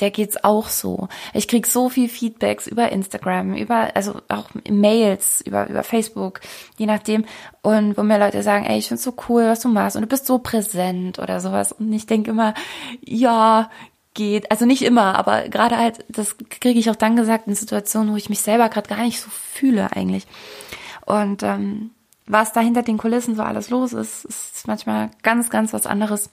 der 0.00 0.10
geht's 0.10 0.42
auch 0.42 0.68
so. 0.68 1.08
Ich 1.32 1.46
krieg 1.46 1.66
so 1.66 1.88
viel 1.88 2.08
Feedbacks 2.08 2.66
über 2.66 2.90
Instagram, 2.90 3.54
über, 3.54 3.94
also 3.94 4.20
auch 4.28 4.50
Mails, 4.68 5.40
über, 5.40 5.68
über 5.68 5.84
Facebook, 5.84 6.40
je 6.78 6.86
nachdem. 6.86 7.24
Und 7.62 7.96
wo 7.96 8.02
mir 8.02 8.18
Leute 8.18 8.42
sagen, 8.42 8.64
ey, 8.64 8.78
ich 8.78 8.88
find's 8.88 9.04
so 9.04 9.14
cool, 9.28 9.46
was 9.46 9.60
du 9.60 9.68
machst 9.68 9.96
und 9.96 10.02
du 10.02 10.08
bist 10.08 10.26
so 10.26 10.38
präsent 10.38 11.18
oder 11.18 11.40
sowas. 11.40 11.72
Und 11.72 11.92
ich 11.92 12.06
denke 12.06 12.30
immer, 12.30 12.54
ja, 13.04 13.70
geht. 14.14 14.50
Also 14.50 14.64
nicht 14.64 14.82
immer, 14.82 15.16
aber 15.16 15.48
gerade 15.48 15.76
halt, 15.76 16.04
das 16.08 16.36
kriege 16.38 16.78
ich 16.78 16.88
auch 16.88 16.96
dann 16.96 17.16
gesagt 17.16 17.46
in 17.46 17.54
Situationen, 17.54 18.12
wo 18.12 18.16
ich 18.16 18.30
mich 18.30 18.40
selber 18.40 18.68
gerade 18.68 18.88
gar 18.88 19.02
nicht 19.02 19.20
so 19.20 19.28
fühle 19.30 19.94
eigentlich. 19.94 20.26
Und 21.04 21.42
ähm, 21.42 21.90
was 22.26 22.52
da 22.52 22.60
hinter 22.60 22.82
den 22.82 22.96
Kulissen 22.96 23.36
so 23.36 23.42
alles 23.42 23.70
los 23.70 23.92
ist, 23.92 24.24
ist 24.24 24.66
manchmal 24.66 25.10
ganz, 25.22 25.50
ganz 25.50 25.72
was 25.72 25.86
anderes 25.86 26.30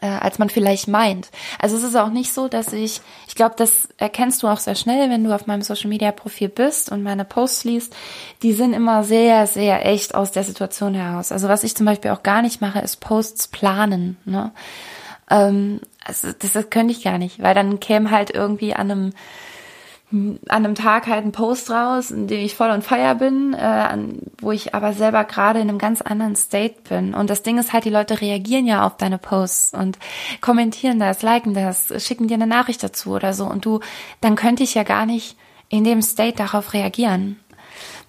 äh, 0.00 0.06
als 0.06 0.38
man 0.38 0.48
vielleicht 0.48 0.88
meint. 0.88 1.30
Also 1.58 1.76
es 1.76 1.82
ist 1.82 1.96
auch 1.96 2.10
nicht 2.10 2.32
so, 2.32 2.48
dass 2.48 2.72
ich, 2.72 3.00
ich 3.28 3.34
glaube, 3.34 3.54
das 3.56 3.88
erkennst 3.98 4.42
du 4.42 4.48
auch 4.48 4.58
sehr 4.58 4.74
schnell, 4.74 5.10
wenn 5.10 5.24
du 5.24 5.34
auf 5.34 5.46
meinem 5.46 5.62
Social 5.62 5.88
Media 5.88 6.12
Profil 6.12 6.48
bist 6.48 6.90
und 6.90 7.02
meine 7.02 7.24
Posts 7.24 7.64
liest, 7.64 7.96
die 8.42 8.52
sind 8.52 8.72
immer 8.72 9.04
sehr, 9.04 9.46
sehr 9.46 9.86
echt 9.86 10.14
aus 10.14 10.32
der 10.32 10.44
Situation 10.44 10.94
heraus. 10.94 11.32
Also 11.32 11.48
was 11.48 11.64
ich 11.64 11.76
zum 11.76 11.86
Beispiel 11.86 12.10
auch 12.10 12.22
gar 12.22 12.42
nicht 12.42 12.60
mache, 12.60 12.80
ist 12.80 13.00
Posts 13.00 13.48
planen. 13.48 14.16
Ne? 14.24 14.52
Ähm, 15.30 15.80
also 16.04 16.32
das, 16.38 16.52
das 16.52 16.70
könnte 16.70 16.92
ich 16.92 17.04
gar 17.04 17.18
nicht, 17.18 17.42
weil 17.42 17.54
dann 17.54 17.80
käme 17.80 18.10
halt 18.10 18.30
irgendwie 18.30 18.74
an 18.74 18.90
einem 18.90 19.12
an 20.12 20.38
einem 20.48 20.74
Tag 20.74 21.06
halt 21.06 21.22
einen 21.22 21.32
Post 21.32 21.70
raus, 21.70 22.10
in 22.10 22.26
dem 22.26 22.40
ich 22.40 22.54
voll 22.54 22.70
on 22.70 22.82
fire 22.82 23.14
bin, 23.14 23.54
äh, 23.54 23.96
wo 24.40 24.52
ich 24.52 24.74
aber 24.74 24.92
selber 24.92 25.24
gerade 25.24 25.60
in 25.60 25.68
einem 25.68 25.78
ganz 25.78 26.02
anderen 26.02 26.36
State 26.36 26.82
bin. 26.88 27.14
Und 27.14 27.30
das 27.30 27.42
Ding 27.42 27.58
ist 27.58 27.72
halt, 27.72 27.84
die 27.84 27.90
Leute 27.90 28.20
reagieren 28.20 28.66
ja 28.66 28.86
auf 28.86 28.96
deine 28.96 29.18
Posts 29.18 29.74
und 29.74 29.98
kommentieren 30.40 30.98
das, 30.98 31.22
liken 31.22 31.54
das, 31.54 31.92
schicken 32.04 32.28
dir 32.28 32.34
eine 32.34 32.46
Nachricht 32.46 32.82
dazu 32.82 33.12
oder 33.12 33.32
so. 33.32 33.46
Und 33.46 33.64
du, 33.64 33.80
dann 34.20 34.36
könnte 34.36 34.62
ich 34.62 34.74
ja 34.74 34.82
gar 34.82 35.06
nicht 35.06 35.36
in 35.68 35.84
dem 35.84 36.02
State 36.02 36.36
darauf 36.36 36.74
reagieren. 36.74 37.40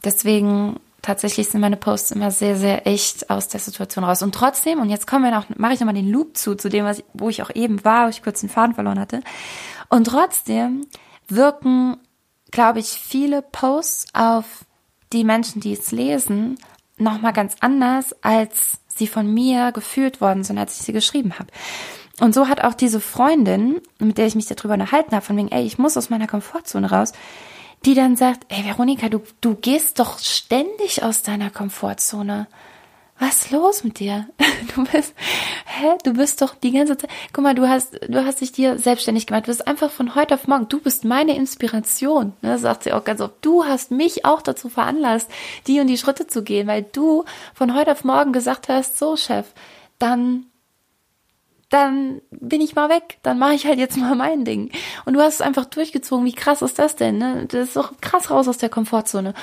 Deswegen 0.04 0.80
tatsächlich 1.02 1.48
sind 1.50 1.62
meine 1.62 1.78
Posts 1.78 2.12
immer 2.12 2.32
sehr, 2.32 2.58
sehr 2.58 2.86
echt 2.86 3.30
aus 3.30 3.48
der 3.48 3.60
Situation 3.60 4.04
raus. 4.04 4.22
Und 4.22 4.36
trotzdem, 4.36 4.80
und 4.80 4.90
jetzt 4.90 5.08
kommen 5.08 5.24
wir 5.24 5.32
noch, 5.32 5.46
mache 5.56 5.74
ich 5.74 5.80
nochmal 5.80 5.96
den 5.96 6.10
Loop 6.10 6.36
zu, 6.36 6.56
zu 6.56 6.70
dem, 6.70 6.84
was, 6.84 7.04
wo 7.14 7.30
ich 7.30 7.42
auch 7.42 7.52
eben 7.54 7.86
war, 7.86 8.06
wo 8.06 8.10
ich 8.10 8.24
kurz 8.24 8.42
den 8.42 8.50
Faden 8.50 8.76
verloren 8.76 9.00
hatte. 9.00 9.22
Und 9.90 10.06
trotzdem 10.06 10.86
wirken, 11.36 11.98
glaube 12.52 12.80
ich, 12.80 12.88
viele 12.88 13.42
Posts 13.42 14.08
auf 14.14 14.66
die 15.12 15.24
Menschen, 15.24 15.62
die 15.62 15.74
es 15.74 15.92
lesen, 15.92 16.58
nochmal 16.98 17.34
ganz 17.34 17.56
anders, 17.60 18.16
als 18.24 18.80
sie 18.88 19.08
von 19.08 19.32
mir 19.34 19.72
gefühlt 19.72 20.22
worden 20.22 20.44
sind, 20.44 20.58
als 20.58 20.80
ich 20.80 20.86
sie 20.86 20.94
geschrieben 20.94 21.38
habe. 21.40 21.50
Und 22.20 22.34
so 22.34 22.48
hat 22.48 22.64
auch 22.64 22.74
diese 22.74 23.00
Freundin, 23.00 23.82
mit 24.00 24.18
der 24.18 24.28
ich 24.28 24.36
mich 24.36 24.46
darüber 24.46 24.76
unterhalten 24.76 25.16
habe, 25.16 25.26
von 25.26 25.38
wegen, 25.38 25.52
ey, 25.52 25.66
ich 25.66 25.80
muss 25.80 25.98
aus 25.98 26.10
meiner 26.10 26.28
Komfortzone 26.28 26.90
raus, 26.90 27.12
die 27.86 27.96
dann 27.96 28.16
sagt, 28.16 28.46
ey 28.50 28.64
Veronika, 28.64 29.10
du, 29.10 29.22
du 29.42 29.56
gehst 29.56 30.00
doch 30.00 30.20
ständig 30.20 31.04
aus 31.04 31.22
deiner 31.22 31.50
Komfortzone. 31.50 32.48
Was 33.20 33.46
ist 33.46 33.52
los 33.52 33.84
mit 33.84 34.00
dir? 34.00 34.28
Du 34.76 34.86
bist, 34.86 35.14
hä? 35.66 35.98
Du 36.04 36.14
bist 36.14 36.42
doch 36.42 36.56
die 36.56 36.72
ganze 36.72 36.98
Zeit, 36.98 37.10
guck 37.32 37.44
mal, 37.44 37.54
du 37.54 37.68
hast, 37.68 38.00
du 38.08 38.26
hast 38.26 38.42
dich 38.42 38.54
dir 38.54 38.80
selbstständig 38.80 39.28
gemacht. 39.28 39.44
Du 39.44 39.52
bist 39.52 39.68
einfach 39.68 39.92
von 39.92 40.16
heute 40.16 40.34
auf 40.34 40.48
morgen, 40.48 40.68
du 40.68 40.80
bist 40.80 41.04
meine 41.06 41.36
Inspiration. 41.36 42.34
Ne, 42.42 42.58
sagt 42.58 42.84
sie 42.84 42.94
auch 42.94 43.04
ganz 43.04 43.22
oft. 43.22 43.36
Du 43.42 43.66
hast 43.66 43.92
mich 43.92 44.26
auch 44.26 44.42
dazu 44.42 44.70
veranlasst, 44.70 45.30
die 45.68 45.80
und 45.80 45.88
die 45.88 45.98
Schritte 45.98 46.26
zu 46.26 46.44
gehen, 46.44 46.66
weil 46.66 46.84
du 46.84 47.26
von 47.54 47.76
heute 47.76 47.92
auf 47.92 48.04
morgen 48.04 48.34
gesagt 48.34 48.68
hast, 48.68 48.98
so 48.98 49.16
Chef, 49.16 49.46
dann 50.00 50.48
dann 51.70 52.22
bin 52.30 52.62
ich 52.62 52.76
mal 52.76 52.90
weg, 52.90 53.18
dann 53.24 53.40
mache 53.40 53.56
ich 53.56 53.66
halt 53.66 53.80
jetzt 53.80 53.98
mal 53.98 54.16
mein 54.16 54.46
Ding. 54.46 54.72
Und 55.06 55.16
du 55.16 55.22
hast 55.22 55.36
es 55.36 55.42
einfach 55.42 55.66
durchgezogen. 55.66 56.26
Wie 56.26 56.34
krass 56.34 56.62
ist 56.62 56.78
das 56.78 56.96
denn? 56.96 57.18
Ne? 57.18 57.48
Das 57.48 57.70
ist 57.70 57.76
doch 57.76 57.94
krass 58.00 58.30
raus 58.30 58.48
aus 58.48 58.60
der 58.60 58.70
Komfortzone. 58.70 59.34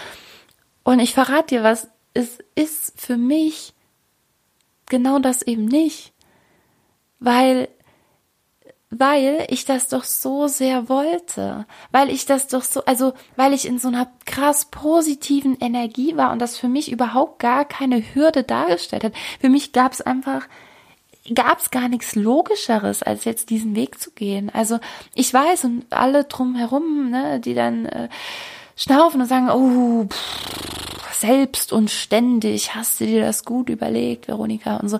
Und 0.85 1.01
ich 1.01 1.13
verrate 1.13 1.57
dir 1.57 1.63
was, 1.65 1.89
es 2.15 2.39
ist 2.55 3.01
für 3.01 3.17
mich 3.17 3.73
genau 4.87 5.19
das 5.19 5.43
eben 5.43 5.65
nicht. 5.65 6.13
Weil, 7.19 7.69
weil 8.91 9.47
ich 9.51 9.65
das 9.65 9.89
doch 9.89 10.05
so 10.05 10.49
sehr 10.49 10.89
wollte. 10.89 11.67
Weil 11.91 12.11
ich 12.11 12.27
das 12.27 12.49
doch 12.49 12.63
so, 12.63 12.85
also, 12.85 13.13
weil 13.37 13.53
ich 13.53 13.67
in 13.67 13.79
so 13.79 13.89
einer 13.89 14.11
krass 14.27 14.67
positiven 14.67 15.59
Energie 15.61 16.17
war 16.17 16.33
und 16.33 16.41
das 16.41 16.59
für 16.59 16.69
mich 16.69 16.91
überhaupt 16.91 17.39
gar 17.39 17.65
keine 17.65 18.03
Hürde 18.15 18.43
dargestellt 18.43 19.05
hat. 19.05 19.13
Für 19.41 19.49
mich 19.49 19.73
gab 19.73 19.93
es 19.93 20.01
einfach 20.01 20.49
gab 21.35 21.61
es 21.61 21.71
gar 21.71 21.89
nichts 21.89 22.15
Logischeres, 22.15 23.03
als 23.03 23.25
jetzt 23.25 23.51
diesen 23.51 23.77
Weg 23.77 24.01
zu 24.01 24.11
gehen. 24.11 24.51
Also 24.53 24.81
ich 25.15 25.33
weiß 25.33 25.65
und 25.65 25.85
alle 25.91 26.25
drumherum, 26.25 27.11
ne, 27.11 27.39
die 27.41 27.55
dann 27.55 27.85
äh, 27.87 28.09
schnaufen 28.75 29.21
und 29.21 29.27
sagen, 29.27 29.51
oh, 29.51 30.07
pff, 30.07 30.90
selbst 31.21 31.73
und 31.73 31.91
ständig, 31.91 32.75
hast 32.75 33.01
du 33.01 33.07
dir 33.07 33.21
das 33.21 33.45
gut 33.45 33.69
überlegt, 33.69 34.29
Veronika 34.29 34.77
und 34.77 34.89
so. 34.89 34.99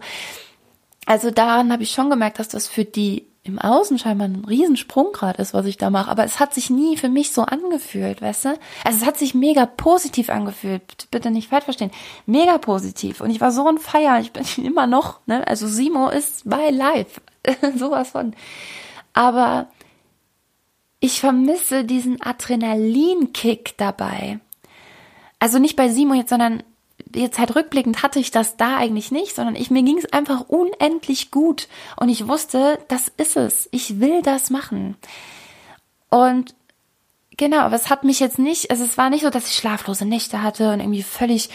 Also 1.07 1.31
daran 1.31 1.73
habe 1.73 1.83
ich 1.83 1.91
schon 1.91 2.11
gemerkt, 2.11 2.39
dass 2.39 2.49
das 2.49 2.69
für 2.69 2.85
die 2.85 3.27
im 3.43 3.59
Außen 3.59 3.99
scheinbar 3.99 4.29
ein 4.29 4.45
Riesensprung 4.45 5.13
gerade 5.13 5.41
ist, 5.41 5.55
was 5.55 5.65
ich 5.65 5.79
da 5.79 5.89
mache. 5.89 6.11
Aber 6.11 6.25
es 6.25 6.41
hat 6.41 6.53
sich 6.53 6.69
nie 6.69 6.97
für 6.97 7.09
mich 7.09 7.33
so 7.33 7.43
angefühlt, 7.43 8.21
weißt 8.21 8.45
du? 8.45 8.49
Also 8.85 9.01
es 9.01 9.07
hat 9.07 9.17
sich 9.17 9.35
mega 9.35 9.65
positiv 9.65 10.29
angefühlt. 10.29 11.09
Bitte 11.11 11.31
nicht 11.31 11.49
falsch 11.49 11.65
verstehen. 11.65 11.91
Mega 12.27 12.59
positiv. 12.59 13.21
Und 13.21 13.31
ich 13.31 13.41
war 13.41 13.51
so 13.51 13.67
ein 13.67 13.79
Feier. 13.79 14.21
Ich 14.21 14.33
bin 14.33 14.45
immer 14.65 14.87
noch, 14.87 15.21
ne? 15.27 15.47
Also 15.49 15.69
Simo 15.69 16.11
ist 16.11 16.49
bei 16.49 16.71
live. 16.71 17.21
Sowas 17.77 18.11
von. 18.11 18.35
Aber 19.15 19.69
ich 21.01 21.21
vermisse 21.21 21.85
diesen 21.85 22.21
Adrenalinkick 22.21 23.77
dabei. 23.79 24.39
Also 25.41 25.59
nicht 25.59 25.75
bei 25.75 25.89
Simo 25.89 26.15
jetzt, 26.15 26.31
sondern 26.31 26.63
jetzt 27.15 27.39
halt 27.39 27.57
rückblickend 27.57 28.03
hatte 28.03 28.19
ich 28.19 28.31
das 28.31 28.57
da 28.57 28.77
eigentlich 28.77 29.11
nicht, 29.11 29.35
sondern 29.35 29.57
ich, 29.57 29.71
mir 29.71 29.83
ging 29.83 29.99
es 29.99 30.13
einfach 30.13 30.49
unendlich 30.49 31.31
gut 31.31 31.69
und 31.97 32.09
ich 32.09 32.29
wusste, 32.29 32.79
das 32.89 33.11
ist 33.17 33.37
es. 33.37 33.69
Ich 33.73 34.01
will 34.01 34.23
das 34.23 34.51
machen. 34.51 34.97
Und 36.11 36.55
genau, 37.37 37.61
aber 37.61 37.77
es 37.77 37.91
hat 37.91 38.05
mich 38.05 38.21
jetzt 38.21 38.39
nicht, 38.39 38.71
also 38.71 38.85
es 38.85 38.99
war 38.99 39.11
nicht 39.11 39.23
so, 39.23 39.31
dass 39.31 39.49
ich 39.49 39.57
schlaflose 39.57 40.05
Nächte 40.05 40.43
hatte 40.43 40.73
und 40.73 40.81
irgendwie 40.81 41.03
völlig 41.03 41.49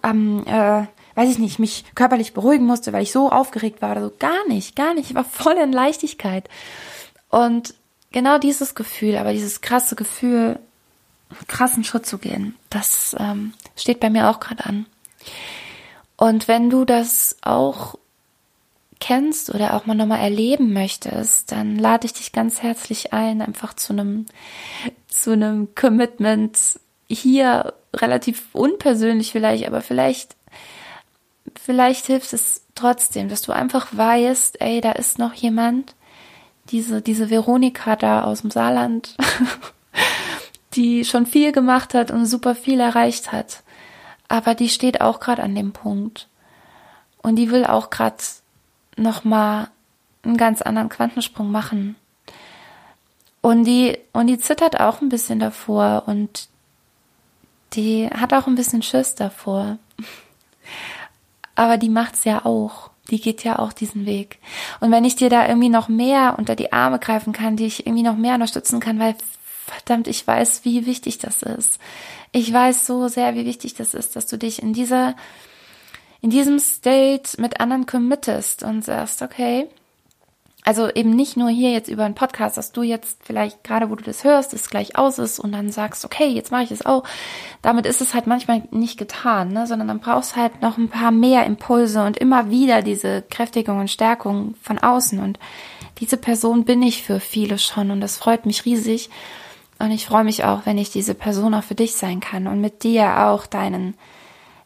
am, 0.00 0.44
ähm, 0.46 0.46
äh, 0.46 0.86
weiß 1.14 1.30
ich 1.30 1.38
nicht, 1.38 1.58
mich 1.58 1.84
körperlich 1.94 2.32
beruhigen 2.32 2.64
musste, 2.64 2.92
weil 2.92 3.02
ich 3.02 3.12
so 3.12 3.30
aufgeregt 3.30 3.82
war 3.82 3.92
oder 3.92 4.04
so. 4.04 4.12
Gar 4.18 4.48
nicht, 4.48 4.74
gar 4.76 4.94
nicht. 4.94 5.10
Ich 5.10 5.14
war 5.14 5.24
voll 5.24 5.54
in 5.54 5.72
Leichtigkeit. 5.72 6.48
Und 7.28 7.74
genau 8.12 8.38
dieses 8.38 8.74
Gefühl, 8.74 9.16
aber 9.16 9.32
dieses 9.32 9.60
krasse 9.60 9.96
Gefühl, 9.96 10.58
krassen 11.48 11.84
Schritt 11.84 12.06
zu 12.06 12.18
gehen. 12.18 12.56
Das 12.70 13.16
ähm, 13.18 13.54
steht 13.76 14.00
bei 14.00 14.10
mir 14.10 14.30
auch 14.30 14.40
gerade 14.40 14.64
an. 14.64 14.86
Und 16.16 16.48
wenn 16.48 16.70
du 16.70 16.84
das 16.84 17.36
auch 17.42 17.96
kennst 19.00 19.52
oder 19.52 19.74
auch 19.74 19.86
mal 19.86 19.94
nochmal 19.94 20.20
erleben 20.20 20.72
möchtest, 20.72 21.50
dann 21.50 21.76
lade 21.76 22.06
ich 22.06 22.12
dich 22.12 22.30
ganz 22.30 22.62
herzlich 22.62 23.12
ein, 23.12 23.42
einfach 23.42 23.74
zu 23.74 23.92
einem, 23.92 24.26
zu 25.08 25.32
einem 25.32 25.74
Commitment 25.74 26.78
hier 27.08 27.74
relativ 27.94 28.44
unpersönlich 28.52 29.32
vielleicht, 29.32 29.66
aber 29.66 29.80
vielleicht, 29.80 30.36
vielleicht 31.60 32.06
hilft 32.06 32.32
es 32.32 32.62
trotzdem, 32.76 33.28
dass 33.28 33.42
du 33.42 33.50
einfach 33.52 33.88
weißt, 33.90 34.60
ey, 34.60 34.80
da 34.80 34.92
ist 34.92 35.18
noch 35.18 35.34
jemand, 35.34 35.96
diese, 36.70 37.02
diese 37.02 37.28
Veronika 37.28 37.96
da 37.96 38.22
aus 38.22 38.42
dem 38.42 38.52
Saarland, 38.52 39.16
die 40.74 41.04
schon 41.04 41.26
viel 41.26 41.52
gemacht 41.52 41.94
hat 41.94 42.10
und 42.10 42.26
super 42.26 42.54
viel 42.54 42.80
erreicht 42.80 43.32
hat. 43.32 43.62
Aber 44.28 44.54
die 44.54 44.68
steht 44.68 45.00
auch 45.00 45.20
gerade 45.20 45.42
an 45.42 45.54
dem 45.54 45.72
Punkt. 45.72 46.28
Und 47.22 47.36
die 47.36 47.50
will 47.50 47.64
auch 47.64 47.90
gerade 47.90 48.16
nochmal 48.96 49.68
einen 50.22 50.36
ganz 50.36 50.62
anderen 50.62 50.88
Quantensprung 50.88 51.50
machen. 51.50 51.96
Und 53.40 53.64
die, 53.64 53.98
und 54.12 54.28
die 54.28 54.38
zittert 54.38 54.80
auch 54.80 55.00
ein 55.00 55.08
bisschen 55.08 55.40
davor 55.40 56.04
und 56.06 56.48
die 57.74 58.08
hat 58.08 58.32
auch 58.32 58.46
ein 58.46 58.54
bisschen 58.54 58.82
Schiss 58.82 59.14
davor. 59.14 59.78
Aber 61.54 61.76
die 61.76 61.88
macht's 61.88 62.24
ja 62.24 62.44
auch. 62.44 62.90
Die 63.10 63.20
geht 63.20 63.42
ja 63.42 63.58
auch 63.58 63.72
diesen 63.72 64.06
Weg. 64.06 64.38
Und 64.80 64.92
wenn 64.92 65.04
ich 65.04 65.16
dir 65.16 65.28
da 65.28 65.46
irgendwie 65.48 65.68
noch 65.68 65.88
mehr 65.88 66.36
unter 66.38 66.54
die 66.54 66.72
Arme 66.72 66.98
greifen 66.98 67.32
kann, 67.32 67.56
die 67.56 67.66
ich 67.66 67.84
irgendwie 67.84 68.04
noch 68.04 68.16
mehr 68.16 68.34
unterstützen 68.34 68.78
kann, 68.78 68.98
weil 69.00 69.16
verdammt, 69.84 70.08
ich 70.08 70.26
weiß, 70.26 70.64
wie 70.64 70.86
wichtig 70.86 71.18
das 71.18 71.42
ist. 71.42 71.78
Ich 72.32 72.52
weiß 72.52 72.86
so 72.86 73.08
sehr, 73.08 73.34
wie 73.34 73.44
wichtig 73.44 73.74
das 73.74 73.94
ist, 73.94 74.16
dass 74.16 74.26
du 74.26 74.38
dich 74.38 74.62
in 74.62 74.72
dieser, 74.72 75.14
in 76.20 76.30
diesem 76.30 76.58
State 76.58 77.40
mit 77.40 77.60
anderen 77.60 77.86
committest 77.86 78.62
und 78.62 78.84
sagst, 78.84 79.22
okay, 79.22 79.68
also 80.64 80.88
eben 80.88 81.10
nicht 81.10 81.36
nur 81.36 81.48
hier 81.48 81.72
jetzt 81.72 81.88
über 81.88 82.04
einen 82.04 82.14
Podcast, 82.14 82.56
dass 82.56 82.70
du 82.70 82.82
jetzt 82.82 83.18
vielleicht 83.24 83.64
gerade, 83.64 83.90
wo 83.90 83.96
du 83.96 84.04
das 84.04 84.22
hörst, 84.22 84.54
es 84.54 84.70
gleich 84.70 84.96
aus 84.96 85.18
ist 85.18 85.40
und 85.40 85.50
dann 85.50 85.72
sagst, 85.72 86.04
okay, 86.04 86.28
jetzt 86.28 86.52
mache 86.52 86.62
ich 86.62 86.70
es 86.70 86.86
auch. 86.86 87.02
Damit 87.62 87.84
ist 87.84 88.00
es 88.00 88.14
halt 88.14 88.28
manchmal 88.28 88.62
nicht 88.70 88.96
getan, 88.96 89.52
ne? 89.52 89.66
sondern 89.66 89.88
dann 89.88 89.98
brauchst 89.98 90.36
halt 90.36 90.62
noch 90.62 90.78
ein 90.78 90.88
paar 90.88 91.10
mehr 91.10 91.46
Impulse 91.46 92.04
und 92.04 92.16
immer 92.16 92.48
wieder 92.48 92.82
diese 92.82 93.22
Kräftigung 93.22 93.80
und 93.80 93.90
Stärkung 93.90 94.54
von 94.62 94.78
außen. 94.78 95.18
Und 95.18 95.40
diese 95.98 96.16
Person 96.16 96.64
bin 96.64 96.80
ich 96.80 97.02
für 97.02 97.18
viele 97.18 97.58
schon 97.58 97.90
und 97.90 98.00
das 98.00 98.16
freut 98.16 98.46
mich 98.46 98.64
riesig. 98.64 99.10
Und 99.82 99.90
ich 99.90 100.06
freue 100.06 100.22
mich 100.22 100.44
auch, 100.44 100.64
wenn 100.64 100.78
ich 100.78 100.90
diese 100.90 101.12
Person 101.12 101.54
auch 101.54 101.64
für 101.64 101.74
dich 101.74 101.96
sein 101.96 102.20
kann 102.20 102.46
und 102.46 102.60
mit 102.60 102.84
dir 102.84 103.26
auch 103.26 103.46
deinen, 103.46 103.94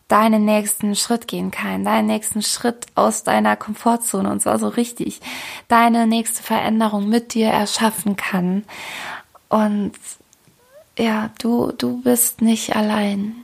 deinen 0.09 0.45
nächsten 0.45 0.95
Schritt 0.95 1.27
gehen 1.27 1.51
kann, 1.51 1.87
deinen 1.87 2.07
nächsten 2.07 2.43
Schritt 2.43 2.85
aus 2.97 3.25
deiner 3.25 3.57
Komfortzone 3.57 4.31
und 4.31 4.43
zwar 4.43 4.59
so 4.59 4.69
richtig, 4.69 5.23
deine 5.69 6.07
nächste 6.07 6.43
Veränderung 6.43 7.09
mit 7.09 7.33
dir 7.33 7.47
erschaffen 7.47 8.17
kann. 8.17 8.67
Und 9.49 9.95
ja, 10.99 11.31
du, 11.39 11.73
du 11.73 12.03
bist 12.03 12.43
nicht 12.43 12.77
allein. 12.77 13.37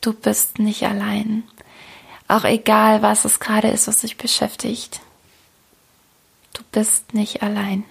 Du 0.00 0.14
bist 0.14 0.60
nicht 0.60 0.82
allein. 0.84 1.42
Auch 2.26 2.44
egal, 2.44 3.02
was 3.02 3.26
es 3.26 3.38
gerade 3.38 3.68
ist, 3.68 3.86
was 3.86 4.00
dich 4.00 4.16
beschäftigt. 4.16 5.02
Du 6.54 6.62
bist 6.72 7.12
nicht 7.12 7.42
allein. 7.42 7.84